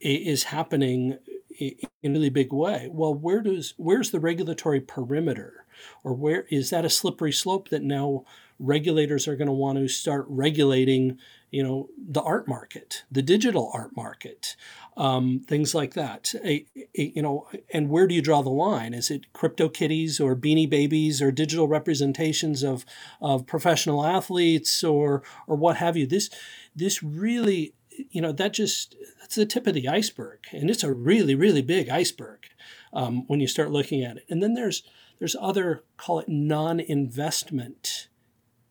is 0.00 0.44
happening 0.44 1.16
in 1.58 1.74
a 2.04 2.10
really 2.10 2.28
big 2.28 2.52
way. 2.52 2.88
Well, 2.92 3.14
where 3.14 3.40
does 3.40 3.72
where's 3.78 4.10
the 4.10 4.20
regulatory 4.20 4.80
perimeter, 4.80 5.64
or 6.04 6.12
where 6.12 6.46
is 6.50 6.70
that 6.70 6.84
a 6.84 6.90
slippery 6.90 7.32
slope 7.32 7.70
that 7.70 7.82
now 7.82 8.24
regulators 8.58 9.26
are 9.26 9.36
going 9.36 9.46
to 9.46 9.52
want 9.52 9.78
to 9.78 9.88
start 9.88 10.26
regulating? 10.28 11.18
You 11.56 11.62
know, 11.62 11.88
the 11.96 12.22
art 12.22 12.46
market, 12.46 13.04
the 13.10 13.22
digital 13.22 13.70
art 13.72 13.92
market 13.96 14.56
um, 14.96 15.40
things 15.40 15.74
like 15.74 15.94
that. 15.94 16.34
A, 16.42 16.64
a, 16.76 17.12
you 17.14 17.22
know, 17.22 17.48
and 17.72 17.90
where 17.90 18.06
do 18.06 18.14
you 18.14 18.22
draw 18.22 18.42
the 18.42 18.50
line? 18.50 18.94
Is 18.94 19.10
it 19.10 19.32
crypto 19.32 19.68
kitties 19.68 20.20
or 20.20 20.34
beanie 20.34 20.68
babies 20.68 21.20
or 21.20 21.30
digital 21.30 21.68
representations 21.68 22.62
of 22.62 22.84
of 23.20 23.46
professional 23.46 24.04
athletes 24.04 24.82
or 24.82 25.22
or 25.46 25.56
what 25.56 25.76
have 25.76 25.96
you? 25.96 26.06
This 26.06 26.30
this 26.74 27.02
really, 27.02 27.74
you 28.10 28.22
know, 28.22 28.32
that 28.32 28.54
just 28.54 28.96
that's 29.20 29.34
the 29.34 29.46
tip 29.46 29.66
of 29.66 29.74
the 29.74 29.88
iceberg, 29.88 30.40
and 30.52 30.70
it's 30.70 30.84
a 30.84 30.92
really 30.92 31.34
really 31.34 31.62
big 31.62 31.88
iceberg 31.90 32.46
um, 32.92 33.26
when 33.26 33.40
you 33.40 33.46
start 33.46 33.70
looking 33.70 34.02
at 34.02 34.16
it. 34.16 34.24
And 34.30 34.42
then 34.42 34.54
there's 34.54 34.82
there's 35.18 35.36
other 35.38 35.84
call 35.98 36.20
it 36.20 36.28
non-investment 36.28 38.08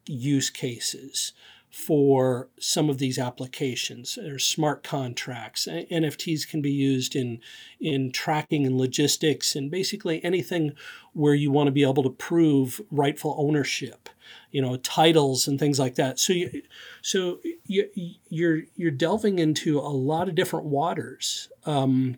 use 0.08 0.50
cases 0.50 1.34
for 1.76 2.48
some 2.58 2.90
of 2.90 3.00
these 3.00 3.20
applications. 3.20 4.16
There's 4.16 4.48
smart 4.48 4.82
contracts. 4.82 5.68
NFTs 5.68 6.48
can 6.48 6.62
be 6.62 6.72
used 6.72 7.18
in 7.18 7.42
in 7.82 8.14
tracking 8.14 8.66
and 8.66 8.78
logistics 8.78 9.58
and 9.58 9.70
basically 9.70 10.24
anything 10.24 10.72
where 11.12 11.34
you 11.34 11.52
want 11.52 11.68
to 11.68 11.74
be 11.74 11.84
able 11.84 12.02
to 12.04 12.10
prove 12.10 12.80
rightful 12.90 13.36
ownership, 13.38 14.08
you 14.52 14.62
know, 14.62 14.78
titles 14.78 15.50
and 15.50 15.60
things 15.60 15.78
like 15.78 15.96
that. 15.96 16.18
So 16.18 16.32
you 16.32 16.62
so 17.02 17.42
you, 17.66 17.90
you're 18.30 18.62
you're 18.78 18.90
delving 18.90 19.40
into 19.40 19.78
a 19.78 19.82
lot 19.82 20.30
of 20.30 20.36
different 20.36 20.68
waters, 20.68 21.50
um, 21.66 22.16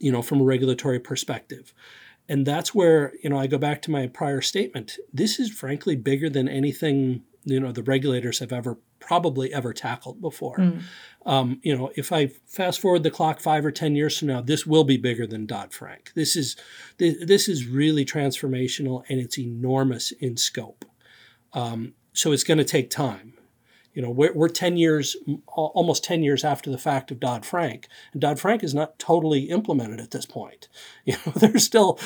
you 0.00 0.10
know, 0.10 0.20
from 0.20 0.40
a 0.40 0.44
regulatory 0.44 0.98
perspective. 0.98 1.72
And 2.28 2.44
that's 2.44 2.74
where, 2.74 3.12
you 3.22 3.30
know, 3.30 3.38
I 3.38 3.46
go 3.46 3.58
back 3.58 3.82
to 3.82 3.92
my 3.92 4.08
prior 4.08 4.40
statement. 4.40 4.98
This 5.12 5.38
is 5.38 5.48
frankly 5.48 5.94
bigger 5.94 6.28
than 6.28 6.48
anything 6.48 7.22
you 7.44 7.60
know 7.60 7.72
the 7.72 7.82
regulators 7.82 8.38
have 8.40 8.52
ever 8.52 8.78
probably 8.98 9.52
ever 9.52 9.72
tackled 9.72 10.20
before. 10.20 10.56
Mm. 10.58 10.82
Um, 11.26 11.60
you 11.62 11.76
know, 11.76 11.90
if 11.96 12.12
I 12.12 12.28
fast 12.46 12.80
forward 12.80 13.02
the 13.02 13.10
clock 13.10 13.40
five 13.40 13.64
or 13.64 13.70
ten 13.70 13.96
years 13.96 14.18
from 14.18 14.28
now, 14.28 14.40
this 14.40 14.66
will 14.66 14.84
be 14.84 14.96
bigger 14.96 15.26
than 15.26 15.46
Dodd 15.46 15.72
Frank. 15.72 16.12
This 16.14 16.36
is 16.36 16.56
this 16.98 17.48
is 17.48 17.66
really 17.66 18.04
transformational 18.04 19.04
and 19.08 19.20
it's 19.20 19.38
enormous 19.38 20.12
in 20.12 20.36
scope. 20.36 20.84
Um, 21.52 21.94
so 22.12 22.32
it's 22.32 22.44
going 22.44 22.58
to 22.58 22.64
take 22.64 22.90
time. 22.90 23.34
You 23.92 24.02
know, 24.02 24.10
we're, 24.10 24.32
we're 24.32 24.48
10 24.48 24.76
years, 24.76 25.16
almost 25.48 26.04
10 26.04 26.22
years 26.22 26.44
after 26.44 26.70
the 26.70 26.78
fact 26.78 27.10
of 27.10 27.18
Dodd 27.18 27.44
Frank, 27.44 27.88
and 28.12 28.22
Dodd 28.22 28.38
Frank 28.38 28.62
is 28.62 28.72
not 28.72 29.00
totally 29.00 29.50
implemented 29.50 29.98
at 30.00 30.12
this 30.12 30.26
point. 30.26 30.68
You 31.04 31.16
know, 31.26 31.32
there's 31.34 31.64
still, 31.64 31.98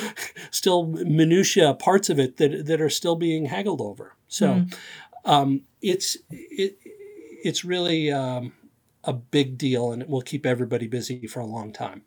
still 0.51 0.87
minutia 0.87 1.75
parts 1.75 2.09
of 2.09 2.19
it 2.19 2.39
that, 2.39 2.65
that 2.67 2.81
are 2.81 2.89
still 2.89 3.17
being 3.17 3.47
haggled 3.47 3.83
over. 3.83 4.15
So, 4.29 4.49
mm 4.49 4.75
um, 5.25 5.63
it's 5.81 6.17
it, 6.31 6.77
it's 7.45 7.65
really 7.65 8.11
um, 8.11 8.53
a 9.03 9.13
big 9.13 9.59
deal, 9.59 9.93
and 9.93 10.03
it 10.03 10.09
will 10.09 10.23
keep 10.23 10.47
everybody 10.47 10.87
busy 10.87 11.27
for 11.27 11.41
a 11.41 11.47
long 11.47 11.73
time. 11.73 12.03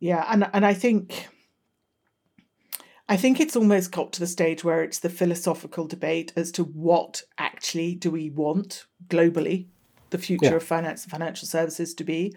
Yeah, 0.00 0.24
and 0.28 0.48
and 0.52 0.64
I 0.64 0.74
think 0.74 1.28
I 3.08 3.16
think 3.16 3.40
it's 3.40 3.56
almost 3.56 3.90
got 3.90 4.12
to 4.12 4.20
the 4.20 4.26
stage 4.26 4.62
where 4.64 4.82
it's 4.82 4.98
the 4.98 5.10
philosophical 5.10 5.86
debate 5.86 6.32
as 6.36 6.52
to 6.52 6.64
what 6.64 7.22
actually 7.38 7.94
do 7.94 8.10
we 8.10 8.30
want 8.30 8.86
globally 9.08 9.66
the 10.10 10.18
future 10.18 10.46
yeah. 10.46 10.54
of 10.54 10.62
finance 10.62 11.04
and 11.04 11.10
financial 11.10 11.46
services 11.46 11.94
to 11.94 12.04
be, 12.04 12.34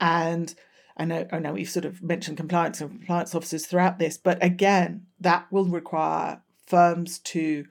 and 0.00 0.54
I 0.96 1.04
know 1.04 1.26
I 1.32 1.38
know 1.38 1.52
we've 1.52 1.68
sort 1.68 1.84
of 1.84 2.02
mentioned 2.02 2.36
compliance 2.36 2.80
and 2.80 2.90
compliance 2.90 3.34
officers 3.34 3.66
throughout 3.66 3.98
this, 3.98 4.16
but 4.16 4.42
again, 4.42 5.06
that 5.20 5.46
will 5.50 5.66
require 5.66 6.40
firms 6.66 7.18
to 7.20 7.66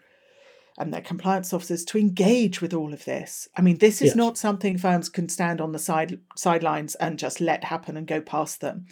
and 0.78 0.94
their 0.94 1.02
compliance 1.02 1.54
officers 1.54 1.86
to 1.86 1.98
engage 1.98 2.62
with 2.62 2.74
all 2.74 2.94
of 2.94 3.06
this. 3.06 3.48
I 3.56 3.62
mean, 3.62 3.78
this 3.78 4.02
is 4.02 4.10
yes. 4.10 4.16
not 4.16 4.38
something 4.38 4.78
firms 4.78 5.10
can 5.10 5.30
stand 5.30 5.62
on 5.62 5.72
the 5.72 5.80
side 5.80 6.20
sidelines 6.36 6.96
and 6.96 7.18
just 7.18 7.40
let 7.40 7.64
happen 7.64 7.96
and 7.96 8.06
go 8.06 8.22
past 8.22 8.62
them. 8.62 8.86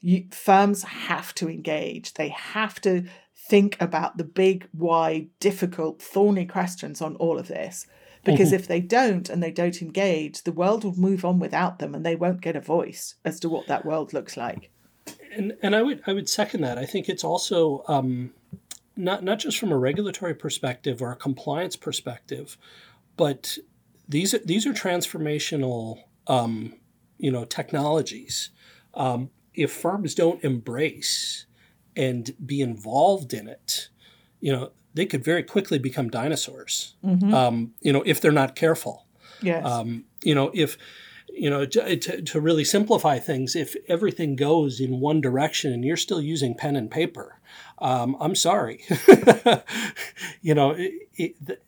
You, 0.00 0.26
firms 0.30 0.82
have 0.82 1.34
to 1.36 1.48
engage. 1.48 2.14
They 2.14 2.28
have 2.28 2.80
to 2.82 3.04
think 3.48 3.76
about 3.80 4.16
the 4.16 4.24
big, 4.24 4.68
wide, 4.74 5.28
difficult, 5.40 6.02
thorny 6.02 6.44
questions 6.44 7.00
on 7.00 7.16
all 7.16 7.38
of 7.38 7.48
this. 7.48 7.86
Because 8.24 8.48
mm-hmm. 8.48 8.56
if 8.56 8.68
they 8.68 8.80
don't 8.80 9.30
and 9.30 9.42
they 9.42 9.52
don't 9.52 9.80
engage, 9.80 10.42
the 10.42 10.52
world 10.52 10.84
will 10.84 10.98
move 10.98 11.24
on 11.24 11.38
without 11.38 11.78
them 11.78 11.94
and 11.94 12.04
they 12.04 12.16
won't 12.16 12.40
get 12.40 12.56
a 12.56 12.60
voice 12.60 13.14
as 13.24 13.38
to 13.40 13.48
what 13.48 13.68
that 13.68 13.84
world 13.84 14.12
looks 14.12 14.36
like. 14.36 14.70
And, 15.32 15.56
and 15.62 15.74
I 15.76 15.82
would 15.82 16.02
I 16.06 16.12
would 16.12 16.28
second 16.28 16.62
that. 16.62 16.78
I 16.78 16.84
think 16.84 17.08
it's 17.08 17.24
also 17.24 17.84
um, 17.86 18.32
not 18.98 19.22
not 19.22 19.38
just 19.38 19.58
from 19.58 19.72
a 19.72 19.78
regulatory 19.78 20.34
perspective 20.34 21.00
or 21.00 21.12
a 21.12 21.16
compliance 21.16 21.76
perspective, 21.76 22.58
but 23.16 23.56
these 24.08 24.34
are, 24.34 24.38
these 24.38 24.66
are 24.66 24.72
transformational, 24.72 26.02
um, 26.26 26.74
you 27.18 27.30
know, 27.30 27.44
technologies. 27.44 28.50
Um, 28.94 29.30
if 29.54 29.72
firms 29.72 30.14
don't 30.14 30.42
embrace 30.42 31.46
and 31.96 32.34
be 32.44 32.60
involved 32.60 33.34
in 33.34 33.48
it, 33.48 33.88
you 34.40 34.52
know, 34.52 34.70
they 34.94 35.06
could 35.06 35.22
very 35.22 35.42
quickly 35.42 35.78
become 35.78 36.08
dinosaurs. 36.08 36.94
Mm-hmm. 37.04 37.34
Um, 37.34 37.74
you 37.80 37.92
know, 37.92 38.02
if 38.06 38.20
they're 38.20 38.32
not 38.32 38.56
careful. 38.56 39.06
Yes. 39.42 39.64
Um, 39.64 40.04
you 40.22 40.34
know, 40.34 40.50
if 40.54 40.76
you 41.28 41.50
know, 41.50 41.64
to, 41.64 42.22
to, 42.22 42.40
really 42.40 42.64
simplify 42.64 43.18
things, 43.18 43.54
if 43.54 43.76
everything 43.86 44.34
goes 44.34 44.80
in 44.80 44.98
one 44.98 45.20
direction 45.20 45.72
and 45.72 45.84
you're 45.84 45.96
still 45.96 46.20
using 46.20 46.54
pen 46.54 46.74
and 46.74 46.90
paper, 46.90 47.37
um, 47.80 48.16
I'm 48.20 48.34
sorry. 48.34 48.84
you 50.42 50.54
know, 50.54 50.70
it, 50.72 50.92
it, 51.14 51.46
the, 51.46 51.58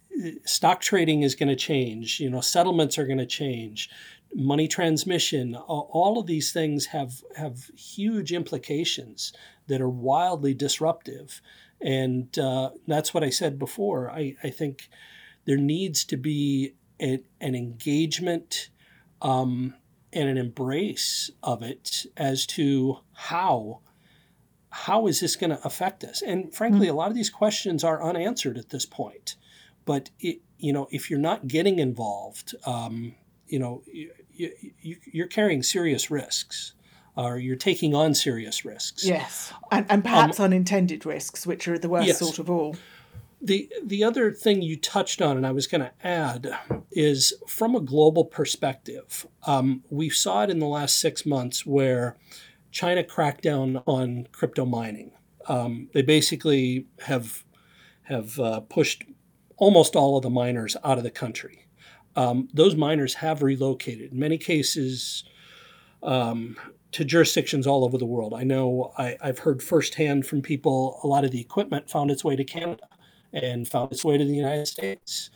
stock 0.44 0.80
trading 0.80 1.22
is 1.22 1.34
going 1.34 1.48
to 1.48 1.56
change. 1.56 2.20
You 2.20 2.30
know, 2.30 2.40
settlements 2.40 2.98
are 2.98 3.06
going 3.06 3.18
to 3.18 3.26
change. 3.26 3.90
Money 4.34 4.68
transmission, 4.68 5.56
all 5.56 6.18
of 6.18 6.26
these 6.26 6.52
things 6.52 6.86
have 6.86 7.22
have 7.36 7.68
huge 7.76 8.32
implications 8.32 9.32
that 9.66 9.80
are 9.80 9.88
wildly 9.88 10.54
disruptive, 10.54 11.40
and 11.80 12.38
uh, 12.38 12.70
that's 12.86 13.12
what 13.12 13.24
I 13.24 13.30
said 13.30 13.58
before. 13.58 14.08
I, 14.08 14.36
I 14.44 14.50
think 14.50 14.88
there 15.46 15.56
needs 15.56 16.04
to 16.04 16.16
be 16.16 16.74
a, 17.00 17.24
an 17.40 17.56
engagement 17.56 18.70
um, 19.20 19.74
and 20.12 20.28
an 20.28 20.38
embrace 20.38 21.30
of 21.42 21.62
it 21.62 22.06
as 22.16 22.46
to 22.46 22.98
how 23.12 23.80
how 24.70 25.06
is 25.06 25.20
this 25.20 25.36
going 25.36 25.50
to 25.50 25.66
affect 25.66 26.04
us? 26.04 26.22
And 26.22 26.54
frankly, 26.54 26.86
mm-hmm. 26.86 26.94
a 26.94 26.98
lot 26.98 27.08
of 27.08 27.14
these 27.14 27.30
questions 27.30 27.84
are 27.84 28.02
unanswered 28.02 28.56
at 28.56 28.70
this 28.70 28.86
point. 28.86 29.36
But 29.84 30.10
it, 30.20 30.40
you 30.58 30.72
know, 30.72 30.88
if 30.90 31.10
you're 31.10 31.18
not 31.18 31.48
getting 31.48 31.78
involved, 31.78 32.54
um, 32.64 33.14
you 33.48 33.58
know, 33.58 33.82
you, 33.92 34.10
you, 34.80 35.24
are 35.24 35.28
carrying 35.28 35.62
serious 35.62 36.10
risks, 36.10 36.74
or 37.16 37.38
you're 37.38 37.56
taking 37.56 37.94
on 37.94 38.14
serious 38.14 38.64
risks. 38.64 39.04
Yes, 39.04 39.52
and, 39.72 39.86
and 39.88 40.04
perhaps 40.04 40.38
um, 40.38 40.44
unintended 40.46 41.04
risks, 41.04 41.46
which 41.46 41.66
are 41.66 41.78
the 41.78 41.88
worst 41.88 42.06
yes. 42.06 42.18
sort 42.18 42.38
of 42.38 42.48
all. 42.48 42.76
The 43.42 43.70
the 43.84 44.04
other 44.04 44.32
thing 44.32 44.62
you 44.62 44.76
touched 44.76 45.20
on, 45.20 45.36
and 45.36 45.46
I 45.46 45.52
was 45.52 45.66
going 45.66 45.80
to 45.80 45.92
add, 46.06 46.56
is 46.92 47.32
from 47.48 47.74
a 47.74 47.80
global 47.80 48.24
perspective. 48.24 49.26
Um, 49.46 49.82
we 49.90 50.10
saw 50.10 50.44
it 50.44 50.50
in 50.50 50.58
the 50.58 50.66
last 50.66 51.00
six 51.00 51.26
months 51.26 51.66
where 51.66 52.16
China 52.70 53.02
crackdown 53.02 53.82
on 53.86 54.26
crypto 54.32 54.64
mining. 54.64 55.12
Um, 55.48 55.88
they 55.94 56.02
basically 56.02 56.86
have 57.00 57.44
have 58.04 58.38
uh, 58.40 58.60
pushed 58.60 59.04
almost 59.56 59.94
all 59.94 60.16
of 60.16 60.22
the 60.22 60.30
miners 60.30 60.76
out 60.84 60.98
of 60.98 61.04
the 61.04 61.10
country. 61.10 61.66
Um, 62.16 62.48
those 62.52 62.74
miners 62.74 63.14
have 63.14 63.42
relocated. 63.42 64.12
In 64.12 64.18
many 64.18 64.36
cases, 64.36 65.24
um, 66.02 66.56
to 66.92 67.04
jurisdictions 67.04 67.66
all 67.66 67.84
over 67.84 67.96
the 67.98 68.06
world. 68.06 68.34
I 68.34 68.42
know 68.42 68.92
I, 68.98 69.16
have 69.22 69.38
heard 69.38 69.62
firsthand 69.62 70.26
from 70.26 70.42
people 70.42 70.98
a 71.04 71.06
lot 71.06 71.24
of 71.24 71.30
the 71.30 71.40
equipment 71.40 71.88
found 71.88 72.10
its 72.10 72.24
way 72.24 72.36
to 72.36 72.44
Canada 72.44 72.88
and 73.32 73.68
found 73.68 73.92
its 73.92 74.04
way 74.04 74.18
to 74.18 74.24
the 74.24 74.34
United 74.34 74.66
States. 74.66 75.30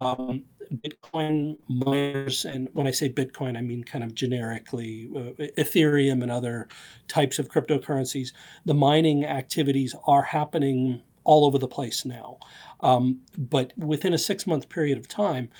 Um, 0.00 0.44
Bitcoin 0.72 1.56
miners, 1.68 2.44
and 2.44 2.68
when 2.72 2.86
I 2.86 2.90
say 2.90 3.08
Bitcoin, 3.08 3.56
I 3.56 3.60
mean 3.60 3.84
kind 3.84 4.04
of 4.04 4.14
generically 4.14 5.08
uh, 5.14 5.44
Ethereum 5.58 6.22
and 6.22 6.30
other 6.30 6.68
types 7.08 7.38
of 7.38 7.48
cryptocurrencies. 7.48 8.32
The 8.64 8.74
mining 8.74 9.24
activities 9.24 9.94
are 10.06 10.22
happening 10.22 11.02
all 11.24 11.44
over 11.44 11.58
the 11.58 11.68
place 11.68 12.04
now. 12.04 12.38
Um, 12.80 13.20
but 13.36 13.72
within 13.76 14.14
a 14.14 14.18
six 14.18 14.46
month 14.46 14.68
period 14.68 14.98
of 14.98 15.08
time, 15.08 15.50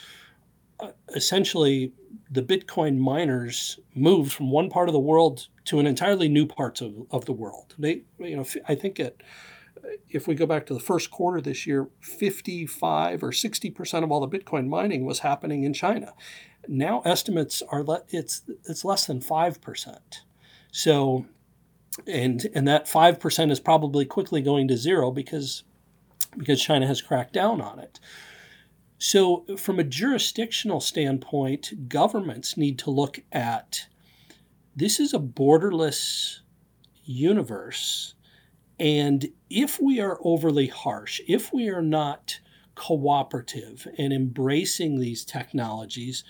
uh, 0.81 0.93
essentially 1.15 1.93
the 2.31 2.43
Bitcoin 2.43 2.97
miners 2.99 3.79
moved 3.95 4.33
from 4.33 4.51
one 4.51 4.71
part 4.71 4.89
of 4.89 4.93
the 4.93 4.99
world 4.99 5.49
to 5.67 5.79
an 5.79 5.87
entirely 5.87 6.29
new 6.29 6.47
parts 6.47 6.81
of, 6.81 6.95
of 7.11 7.25
the 7.25 7.33
world. 7.33 7.75
They, 7.79 8.03
you 8.19 8.37
know, 8.37 8.47
I 8.67 8.75
think 8.75 8.99
it, 9.01 9.23
if 10.09 10.27
we 10.27 10.35
go 10.35 10.47
back 10.47 10.67
to 10.67 10.75
the 10.75 10.81
first 10.81 11.11
quarter 11.11 11.41
this 11.41 11.67
year, 11.67 11.89
55 12.01 13.23
or 13.23 13.33
60 13.33 13.71
percent 13.71 14.05
of 14.05 14.13
all 14.13 14.27
the 14.27 14.39
Bitcoin 14.39 14.69
mining 14.69 15.05
was 15.05 15.21
happening 15.21 15.65
in 15.65 15.73
China. 15.73 16.15
Now 16.67 17.03
estimates 17.05 17.63
are 17.71 17.83
le- 17.83 18.05
it's 18.09 18.43
it's 18.65 18.85
less 18.85 19.07
than 19.07 19.21
five 19.21 19.61
percent. 19.61 20.23
So, 20.71 21.27
and 22.07 22.47
and 22.55 22.67
that 22.69 22.89
five 22.89 23.19
percent 23.21 23.51
is 23.51 23.61
probably 23.61 24.05
quickly 24.05 24.43
going 24.43 24.69
to 24.69 24.77
zero 24.77 25.11
because 25.11 25.65
because 26.37 26.61
China 26.61 26.87
has 26.87 27.03
cracked 27.03 27.33
down 27.33 27.61
on 27.61 27.79
it. 27.79 27.99
So, 28.99 29.45
from 29.57 29.79
a 29.79 29.85
jurisdictional 29.85 30.81
standpoint, 30.81 31.89
governments 31.89 32.57
need 32.57 32.79
to 32.81 32.91
look 32.91 33.21
at 33.31 33.87
this 34.75 34.99
is 34.99 35.15
a 35.15 35.19
borderless 35.19 36.41
universe. 37.05 38.15
And 38.79 39.29
if 39.51 39.81
we 39.81 40.01
are 40.01 40.19
overly 40.23 40.69
harsh, 40.69 41.21
if 41.27 41.53
we 41.53 41.69
are 41.69 41.83
not 41.83 42.39
cooperative 42.75 43.89
and 43.99 44.13
embracing 44.13 45.01
these 45.01 45.25
technologies, 45.25 46.23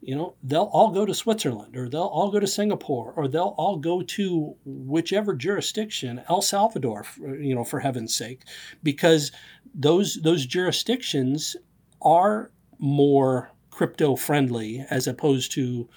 you 0.00 0.14
know, 0.14 0.34
they'll 0.42 0.70
all 0.72 0.90
go 0.92 1.04
to 1.04 1.14
Switzerland 1.14 1.76
or 1.76 1.88
they'll 1.88 2.02
all 2.02 2.30
go 2.30 2.38
to 2.38 2.46
Singapore 2.46 3.12
or 3.16 3.26
they'll 3.26 3.54
all 3.58 3.76
go 3.76 4.02
to 4.02 4.54
whichever 4.64 5.34
jurisdiction, 5.34 6.22
El 6.28 6.42
Salvador, 6.42 7.04
you 7.18 7.54
know, 7.54 7.64
for 7.64 7.80
heaven's 7.80 8.14
sake, 8.14 8.42
because 8.82 9.32
those 9.74 10.20
those 10.22 10.46
jurisdictions 10.46 11.56
are 12.02 12.52
more 12.78 13.50
crypto 13.70 14.16
friendly 14.16 14.84
as 14.90 15.06
opposed 15.06 15.50
to 15.52 15.88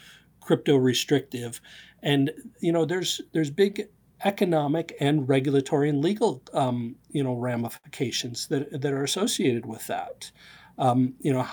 crypto 0.41 0.75
restrictive 0.75 1.61
and 2.01 2.31
you 2.59 2.71
know 2.71 2.85
there's 2.85 3.21
there's 3.33 3.49
big 3.49 3.87
economic 4.23 4.95
and 4.99 5.27
regulatory 5.27 5.89
and 5.89 6.03
legal 6.03 6.41
um, 6.53 6.95
you 7.09 7.23
know 7.23 7.35
ramifications 7.35 8.47
that, 8.47 8.81
that 8.81 8.93
are 8.93 9.03
associated 9.03 9.65
with 9.65 9.87
that 9.87 10.31
um, 10.77 11.13
you 11.19 11.33
know 11.33 11.45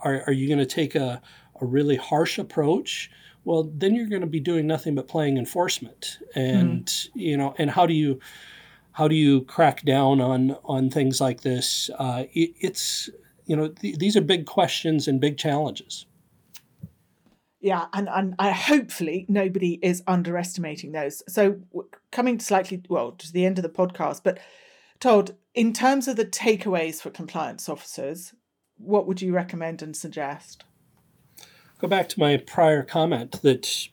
are, 0.00 0.22
are 0.26 0.32
you 0.32 0.46
going 0.46 0.58
to 0.58 0.66
take 0.66 0.94
a, 0.94 1.20
a 1.60 1.66
really 1.66 1.96
harsh 1.96 2.38
approach 2.38 3.10
well 3.44 3.70
then 3.74 3.94
you're 3.94 4.06
going 4.06 4.20
to 4.20 4.26
be 4.26 4.40
doing 4.40 4.66
nothing 4.66 4.94
but 4.94 5.08
playing 5.08 5.36
enforcement 5.36 6.18
and 6.34 6.86
mm. 6.86 7.08
you 7.14 7.36
know 7.36 7.54
and 7.58 7.70
how 7.70 7.86
do 7.86 7.94
you 7.94 8.18
how 8.92 9.06
do 9.06 9.14
you 9.14 9.42
crack 9.42 9.82
down 9.84 10.20
on 10.20 10.56
on 10.64 10.90
things 10.90 11.20
like 11.20 11.40
this 11.42 11.90
uh, 11.98 12.24
it, 12.32 12.52
it's 12.60 13.10
you 13.48 13.56
know, 13.56 13.68
th- 13.68 13.98
these 13.98 14.16
are 14.16 14.20
big 14.20 14.46
questions 14.46 15.08
and 15.08 15.20
big 15.20 15.38
challenges. 15.38 16.06
Yeah, 17.60 17.86
and, 17.92 18.08
and 18.08 18.34
I, 18.38 18.50
hopefully 18.52 19.26
nobody 19.28 19.80
is 19.82 20.02
underestimating 20.06 20.92
those. 20.92 21.22
So, 21.28 21.58
coming 22.12 22.38
to 22.38 22.44
slightly, 22.44 22.82
well, 22.88 23.12
to 23.12 23.32
the 23.32 23.44
end 23.44 23.58
of 23.58 23.62
the 23.62 23.68
podcast, 23.68 24.20
but 24.22 24.38
Todd, 25.00 25.34
in 25.54 25.72
terms 25.72 26.06
of 26.06 26.16
the 26.16 26.24
takeaways 26.24 27.00
for 27.00 27.10
compliance 27.10 27.68
officers, 27.68 28.32
what 28.76 29.06
would 29.06 29.20
you 29.20 29.32
recommend 29.32 29.82
and 29.82 29.96
suggest? 29.96 30.64
Go 31.80 31.88
back 31.88 32.08
to 32.10 32.20
my 32.20 32.36
prior 32.36 32.82
comment 32.82 33.42
that 33.42 33.88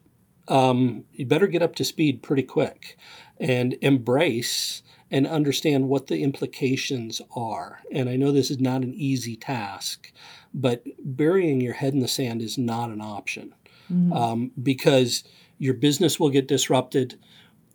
um, 0.47 1.05
you 1.11 1.25
better 1.25 1.47
get 1.47 1.61
up 1.61 1.75
to 1.75 1.83
speed 1.83 2.23
pretty 2.23 2.43
quick 2.43 2.97
and 3.39 3.75
embrace 3.81 4.83
and 5.11 5.27
understand 5.27 5.87
what 5.87 6.07
the 6.07 6.23
implications 6.23 7.21
are. 7.35 7.79
And 7.91 8.09
I 8.09 8.15
know 8.15 8.31
this 8.31 8.51
is 8.51 8.59
not 8.59 8.81
an 8.81 8.93
easy 8.93 9.35
task, 9.35 10.11
but 10.53 10.83
burying 11.03 11.61
your 11.61 11.73
head 11.73 11.93
in 11.93 11.99
the 11.99 12.07
sand 12.07 12.41
is 12.41 12.57
not 12.57 12.89
an 12.89 13.01
option 13.01 13.53
mm-hmm. 13.91 14.13
um, 14.13 14.51
because 14.61 15.23
your 15.57 15.73
business 15.73 16.19
will 16.19 16.29
get 16.29 16.47
disrupted 16.47 17.19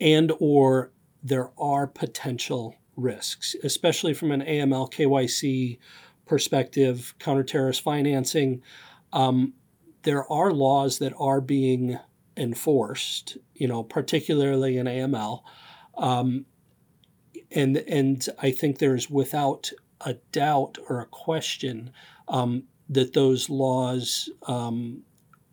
and 0.00 0.32
or 0.40 0.90
there 1.22 1.50
are 1.58 1.86
potential 1.86 2.74
risks, 2.96 3.54
especially 3.62 4.14
from 4.14 4.32
an 4.32 4.42
AML 4.42 4.90
KYC 4.92 5.78
perspective, 6.26 7.14
counter-terrorist 7.18 7.82
financing. 7.82 8.62
Um, 9.12 9.54
there 10.02 10.30
are 10.32 10.52
laws 10.52 10.98
that 10.98 11.12
are 11.18 11.40
being 11.40 11.98
enforced, 12.36 13.36
you 13.54 13.68
know, 13.68 13.82
particularly 13.82 14.78
in 14.78 14.86
AML. 14.86 15.42
Um, 15.98 16.46
and 17.50 17.76
and 17.78 18.26
I 18.40 18.50
think 18.50 18.78
there's 18.78 19.10
without 19.10 19.70
a 20.00 20.14
doubt 20.32 20.78
or 20.88 21.00
a 21.00 21.06
question 21.06 21.90
um, 22.28 22.64
that 22.88 23.12
those 23.12 23.50
laws 23.50 24.28
um, 24.46 25.02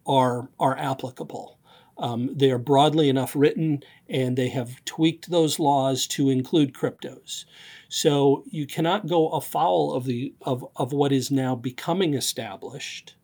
are 0.06 0.50
are 0.60 0.78
applicable. 0.78 1.58
Um, 2.00 2.30
they 2.36 2.52
are 2.52 2.60
broadly 2.60 3.10
enough 3.10 3.36
written, 3.36 3.82
and 4.08 4.38
they 4.38 4.50
have 4.50 4.84
tweaked 4.86 5.32
those 5.32 5.58
laws 5.58 6.06
to 6.08 6.30
include 6.30 6.74
cryptos. 6.74 7.46
So 7.90 8.44
you 8.52 8.68
cannot 8.68 9.08
go 9.08 9.30
afoul 9.30 9.94
of 9.94 10.06
the 10.06 10.34
of, 10.42 10.66
of 10.76 10.94
what 10.94 11.12
is 11.12 11.32
now 11.32 11.56
becoming 11.56 12.14
established 12.14 13.16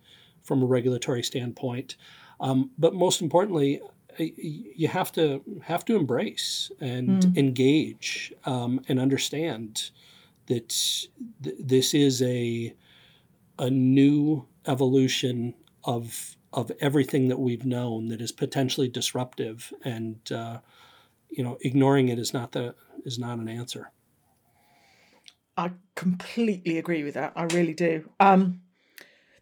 from 0.41 0.61
a 0.61 0.65
regulatory 0.65 1.23
standpoint. 1.23 1.95
Um, 2.39 2.71
but 2.77 2.93
most 2.93 3.21
importantly, 3.21 3.79
you 4.17 4.87
have 4.87 5.11
to 5.13 5.41
have 5.63 5.85
to 5.85 5.95
embrace 5.95 6.71
and 6.79 7.23
mm. 7.23 7.37
engage 7.37 8.33
um, 8.45 8.81
and 8.87 8.99
understand 8.99 9.91
that 10.47 10.69
th- 11.43 11.55
this 11.59 11.93
is 11.93 12.21
a 12.21 12.73
a 13.59 13.69
new 13.69 14.45
evolution 14.67 15.53
of 15.83 16.35
of 16.51 16.71
everything 16.79 17.29
that 17.29 17.39
we've 17.39 17.65
known 17.65 18.09
that 18.09 18.21
is 18.21 18.31
potentially 18.31 18.87
disruptive 18.87 19.73
and 19.83 20.31
uh, 20.31 20.59
you 21.29 21.43
know 21.43 21.57
ignoring 21.61 22.09
it 22.09 22.19
is 22.19 22.33
not 22.33 22.51
the 22.51 22.75
is 23.05 23.19
not 23.19 23.39
an 23.39 23.49
answer. 23.49 23.91
I 25.55 25.71
completely 25.95 26.77
agree 26.77 27.03
with 27.03 27.13
that. 27.13 27.33
I 27.35 27.43
really 27.43 27.73
do. 27.73 28.09
Um, 28.19 28.61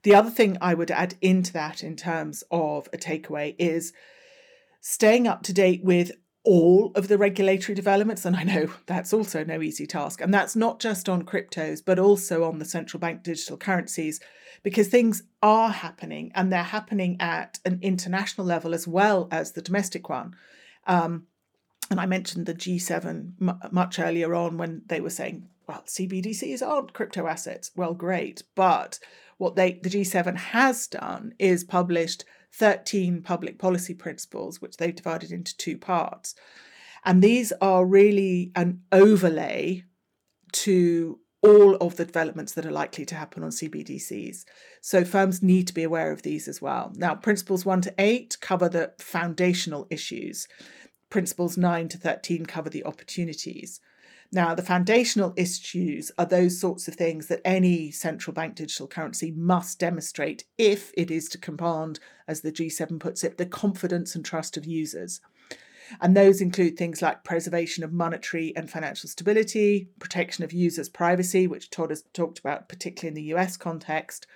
the 0.03 0.15
other 0.15 0.30
thing 0.30 0.57
i 0.61 0.74
would 0.74 0.91
add 0.91 1.15
into 1.22 1.53
that 1.53 1.84
in 1.84 1.95
terms 1.95 2.43
of 2.51 2.88
a 2.93 2.97
takeaway 2.97 3.55
is 3.57 3.93
staying 4.82 5.28
up 5.28 5.44
to 5.44 5.54
date 5.54 5.84
with 5.84 6.12
all 6.44 6.92
of 6.96 7.08
the 7.08 7.18
regulatory 7.18 7.76
developments. 7.76 8.26
And 8.26 8.36
I 8.36 8.44
know 8.44 8.74
that's 8.88 9.14
also 9.14 9.44
no 9.44 9.62
easy 9.62 9.88
task. 9.88 10.20
And 10.22 10.34
that's 10.34 10.56
not 10.56 10.80
just 10.80 11.08
on 11.08 11.24
cryptos, 11.24 11.82
but 11.86 12.00
also 12.00 12.44
on 12.44 12.60
the 12.60 12.66
central 12.66 13.00
bank 13.00 13.24
digital 13.24 13.58
currencies, 13.58 14.20
because 14.64 14.88
things 14.88 15.24
are 15.42 15.70
happening 15.70 16.32
and 16.36 16.52
they're 16.52 16.64
happening 16.64 17.18
at 17.20 17.60
an 17.66 17.80
international 17.82 18.46
level 18.46 18.74
as 18.74 18.88
well 18.88 19.28
as 19.32 19.52
the 19.52 19.62
domestic 19.62 20.10
one. 20.10 20.36
Um, 20.88 21.28
and 21.90 22.00
I 22.00 22.06
mentioned 22.06 22.46
the 22.46 22.54
G7 22.54 23.34
m- 23.42 23.60
much 23.72 24.00
earlier 24.00 24.34
on 24.34 24.58
when 24.58 24.82
they 24.88 25.02
were 25.02 25.10
saying, 25.10 25.48
well, 25.68 25.84
CBDCs 25.86 26.66
aren't 26.66 26.93
crypto 26.93 27.28
assets. 27.28 27.72
Well, 27.76 27.93
great. 27.93 28.43
But 28.55 28.99
what 29.38 29.55
they 29.55 29.80
the 29.82 29.89
G7 29.89 30.36
has 30.36 30.88
done 30.88 31.34
is 31.39 31.64
published 31.64 32.26
13 32.53 33.22
public 33.22 33.57
policy 33.57 33.93
principles, 33.93 34.62
which 34.62 34.78
they've 34.78 34.95
divided 34.95 35.32
into 35.32 35.55
two 35.57 35.78
parts. 35.78 36.36
And 37.03 37.24
these 37.24 37.51
are 37.62 37.86
really 37.86 38.51
an 38.55 38.82
overlay 38.91 39.84
to 40.51 41.20
all 41.41 41.76
of 41.78 41.95
the 41.95 42.05
developments 42.05 42.53
that 42.53 42.66
are 42.66 42.72
likely 42.72 43.05
to 43.05 43.16
happen 43.16 43.43
on 43.43 43.49
CBDCs. 43.49 44.45
So 44.82 45.03
firms 45.03 45.41
need 45.41 45.68
to 45.68 45.74
be 45.74 45.84
aware 45.84 46.12
of 46.12 46.22
these 46.22 46.47
as 46.47 46.62
well. 46.62 46.91
Now, 46.95 47.16
principles 47.16 47.66
1 47.66 47.82
to 47.82 47.93
8 47.97 48.38
cover 48.41 48.70
the 48.70 48.93
foundational 48.99 49.88
issues, 49.89 50.47
principles 51.09 51.57
9 51.57 51.88
to 51.89 51.97
13 51.97 52.45
cover 52.45 52.70
the 52.70 52.86
opportunities. 52.86 53.82
Now, 54.34 54.56
the 54.56 54.62
foundational 54.64 55.34
issues 55.36 56.10
are 56.18 56.26
those 56.26 56.58
sorts 56.58 56.88
of 56.88 56.96
things 56.96 57.28
that 57.28 57.42
any 57.44 57.92
central 57.92 58.34
bank 58.34 58.56
digital 58.56 58.88
currency 58.88 59.32
must 59.32 59.78
demonstrate 59.78 60.46
if 60.58 60.94
it 60.96 61.12
is 61.12 61.28
to 61.30 61.38
command, 61.38 62.00
as 62.30 62.40
the 62.40 62.52
G7 62.52 62.98
puts 62.98 63.26
it, 63.26 63.38
the 63.38 63.46
confidence 63.46 64.16
and 64.16 64.24
trust 64.24 64.56
of 64.56 64.66
users. 64.66 65.20
And 66.00 66.16
those 66.16 66.40
include 66.40 66.78
things 66.78 67.02
like 67.02 67.26
preservation 67.26 67.84
of 67.84 67.92
monetary 67.92 68.56
and 68.56 68.72
financial 68.72 69.10
stability, 69.10 69.90
protection 70.00 70.46
of 70.46 70.54
users' 70.54 70.88
privacy, 70.88 71.46
which 71.46 71.70
Todd 71.70 71.90
has 71.90 72.06
talked 72.14 72.40
about, 72.40 72.70
particularly 72.70 73.10
in 73.10 73.16
the 73.16 73.36
US 73.38 73.58
context, 73.58 74.28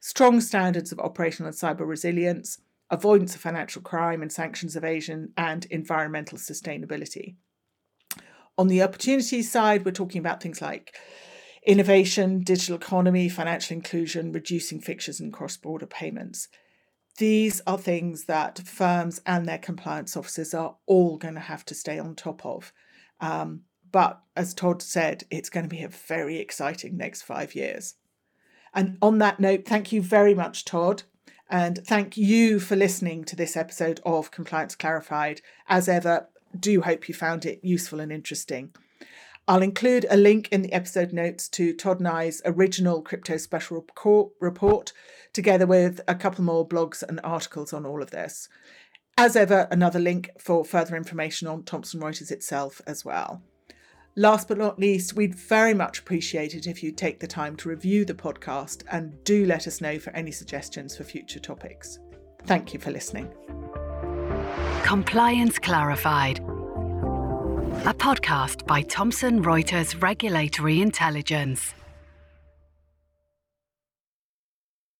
strong 0.00 0.40
standards 0.40 0.90
of 0.90 0.98
operational 0.98 1.48
and 1.48 1.56
cyber 1.56 1.86
resilience, 1.86 2.60
avoidance 2.88 3.34
of 3.34 3.42
financial 3.42 3.82
crime 3.82 4.22
and 4.22 4.32
sanctions 4.32 4.74
evasion, 4.74 5.34
and 5.36 5.66
environmental 5.66 6.38
sustainability. 6.38 7.34
On 8.56 8.68
the 8.68 8.82
opportunities 8.82 9.50
side, 9.50 9.84
we're 9.84 9.90
talking 9.90 10.20
about 10.20 10.42
things 10.42 10.62
like 10.62 10.94
innovation, 11.66 12.40
digital 12.40 12.76
economy, 12.76 13.28
financial 13.28 13.76
inclusion, 13.76 14.32
reducing 14.32 14.80
fixtures 14.80 15.20
and 15.20 15.32
cross 15.32 15.56
border 15.56 15.86
payments. 15.86 16.48
These 17.18 17.62
are 17.66 17.78
things 17.78 18.24
that 18.24 18.58
firms 18.58 19.20
and 19.24 19.46
their 19.46 19.58
compliance 19.58 20.16
officers 20.16 20.52
are 20.52 20.76
all 20.86 21.16
going 21.16 21.34
to 21.34 21.40
have 21.40 21.64
to 21.66 21.74
stay 21.74 21.98
on 21.98 22.14
top 22.14 22.44
of. 22.44 22.72
Um, 23.20 23.62
but 23.90 24.20
as 24.36 24.54
Todd 24.54 24.82
said, 24.82 25.24
it's 25.30 25.48
going 25.48 25.64
to 25.64 25.74
be 25.74 25.82
a 25.82 25.88
very 25.88 26.38
exciting 26.38 26.96
next 26.96 27.22
five 27.22 27.54
years. 27.54 27.94
And 28.74 28.98
on 29.00 29.18
that 29.18 29.38
note, 29.38 29.64
thank 29.66 29.92
you 29.92 30.02
very 30.02 30.34
much, 30.34 30.64
Todd. 30.64 31.04
And 31.48 31.78
thank 31.86 32.16
you 32.16 32.58
for 32.58 32.74
listening 32.74 33.24
to 33.26 33.36
this 33.36 33.56
episode 33.56 34.00
of 34.04 34.32
Compliance 34.32 34.74
Clarified. 34.74 35.40
As 35.68 35.88
ever, 35.88 36.28
do 36.60 36.82
hope 36.82 37.08
you 37.08 37.14
found 37.14 37.44
it 37.44 37.60
useful 37.62 38.00
and 38.00 38.12
interesting. 38.12 38.74
I'll 39.46 39.62
include 39.62 40.06
a 40.08 40.16
link 40.16 40.48
in 40.50 40.62
the 40.62 40.72
episode 40.72 41.12
notes 41.12 41.48
to 41.50 41.74
Todd 41.74 42.00
Ehret's 42.00 42.40
original 42.46 43.02
crypto 43.02 43.36
special 43.36 43.84
report, 44.40 44.92
together 45.34 45.66
with 45.66 46.00
a 46.08 46.14
couple 46.14 46.44
more 46.44 46.66
blogs 46.66 47.02
and 47.02 47.20
articles 47.22 47.74
on 47.74 47.84
all 47.84 48.02
of 48.02 48.10
this. 48.10 48.48
As 49.18 49.36
ever, 49.36 49.68
another 49.70 50.00
link 50.00 50.30
for 50.38 50.64
further 50.64 50.96
information 50.96 51.46
on 51.46 51.62
Thomson 51.62 52.00
Reuters 52.00 52.30
itself 52.30 52.80
as 52.86 53.04
well. 53.04 53.42
Last 54.16 54.48
but 54.48 54.58
not 54.58 54.78
least, 54.78 55.14
we'd 55.14 55.34
very 55.34 55.74
much 55.74 55.98
appreciate 55.98 56.54
it 56.54 56.66
if 56.66 56.82
you 56.82 56.92
take 56.92 57.20
the 57.20 57.26
time 57.26 57.54
to 57.56 57.68
review 57.68 58.04
the 58.04 58.14
podcast 58.14 58.82
and 58.90 59.22
do 59.24 59.44
let 59.44 59.66
us 59.66 59.80
know 59.80 59.98
for 59.98 60.10
any 60.10 60.30
suggestions 60.30 60.96
for 60.96 61.04
future 61.04 61.40
topics. 61.40 61.98
Thank 62.44 62.72
you 62.72 62.80
for 62.80 62.90
listening. 62.90 63.28
Compliance 64.84 65.58
Clarified 65.58 66.40
a 67.86 67.94
podcast 67.94 68.66
by 68.66 68.82
Thomson 68.82 69.42
Reuters 69.42 70.00
Regulatory 70.02 70.82
Intelligence. 70.82 71.74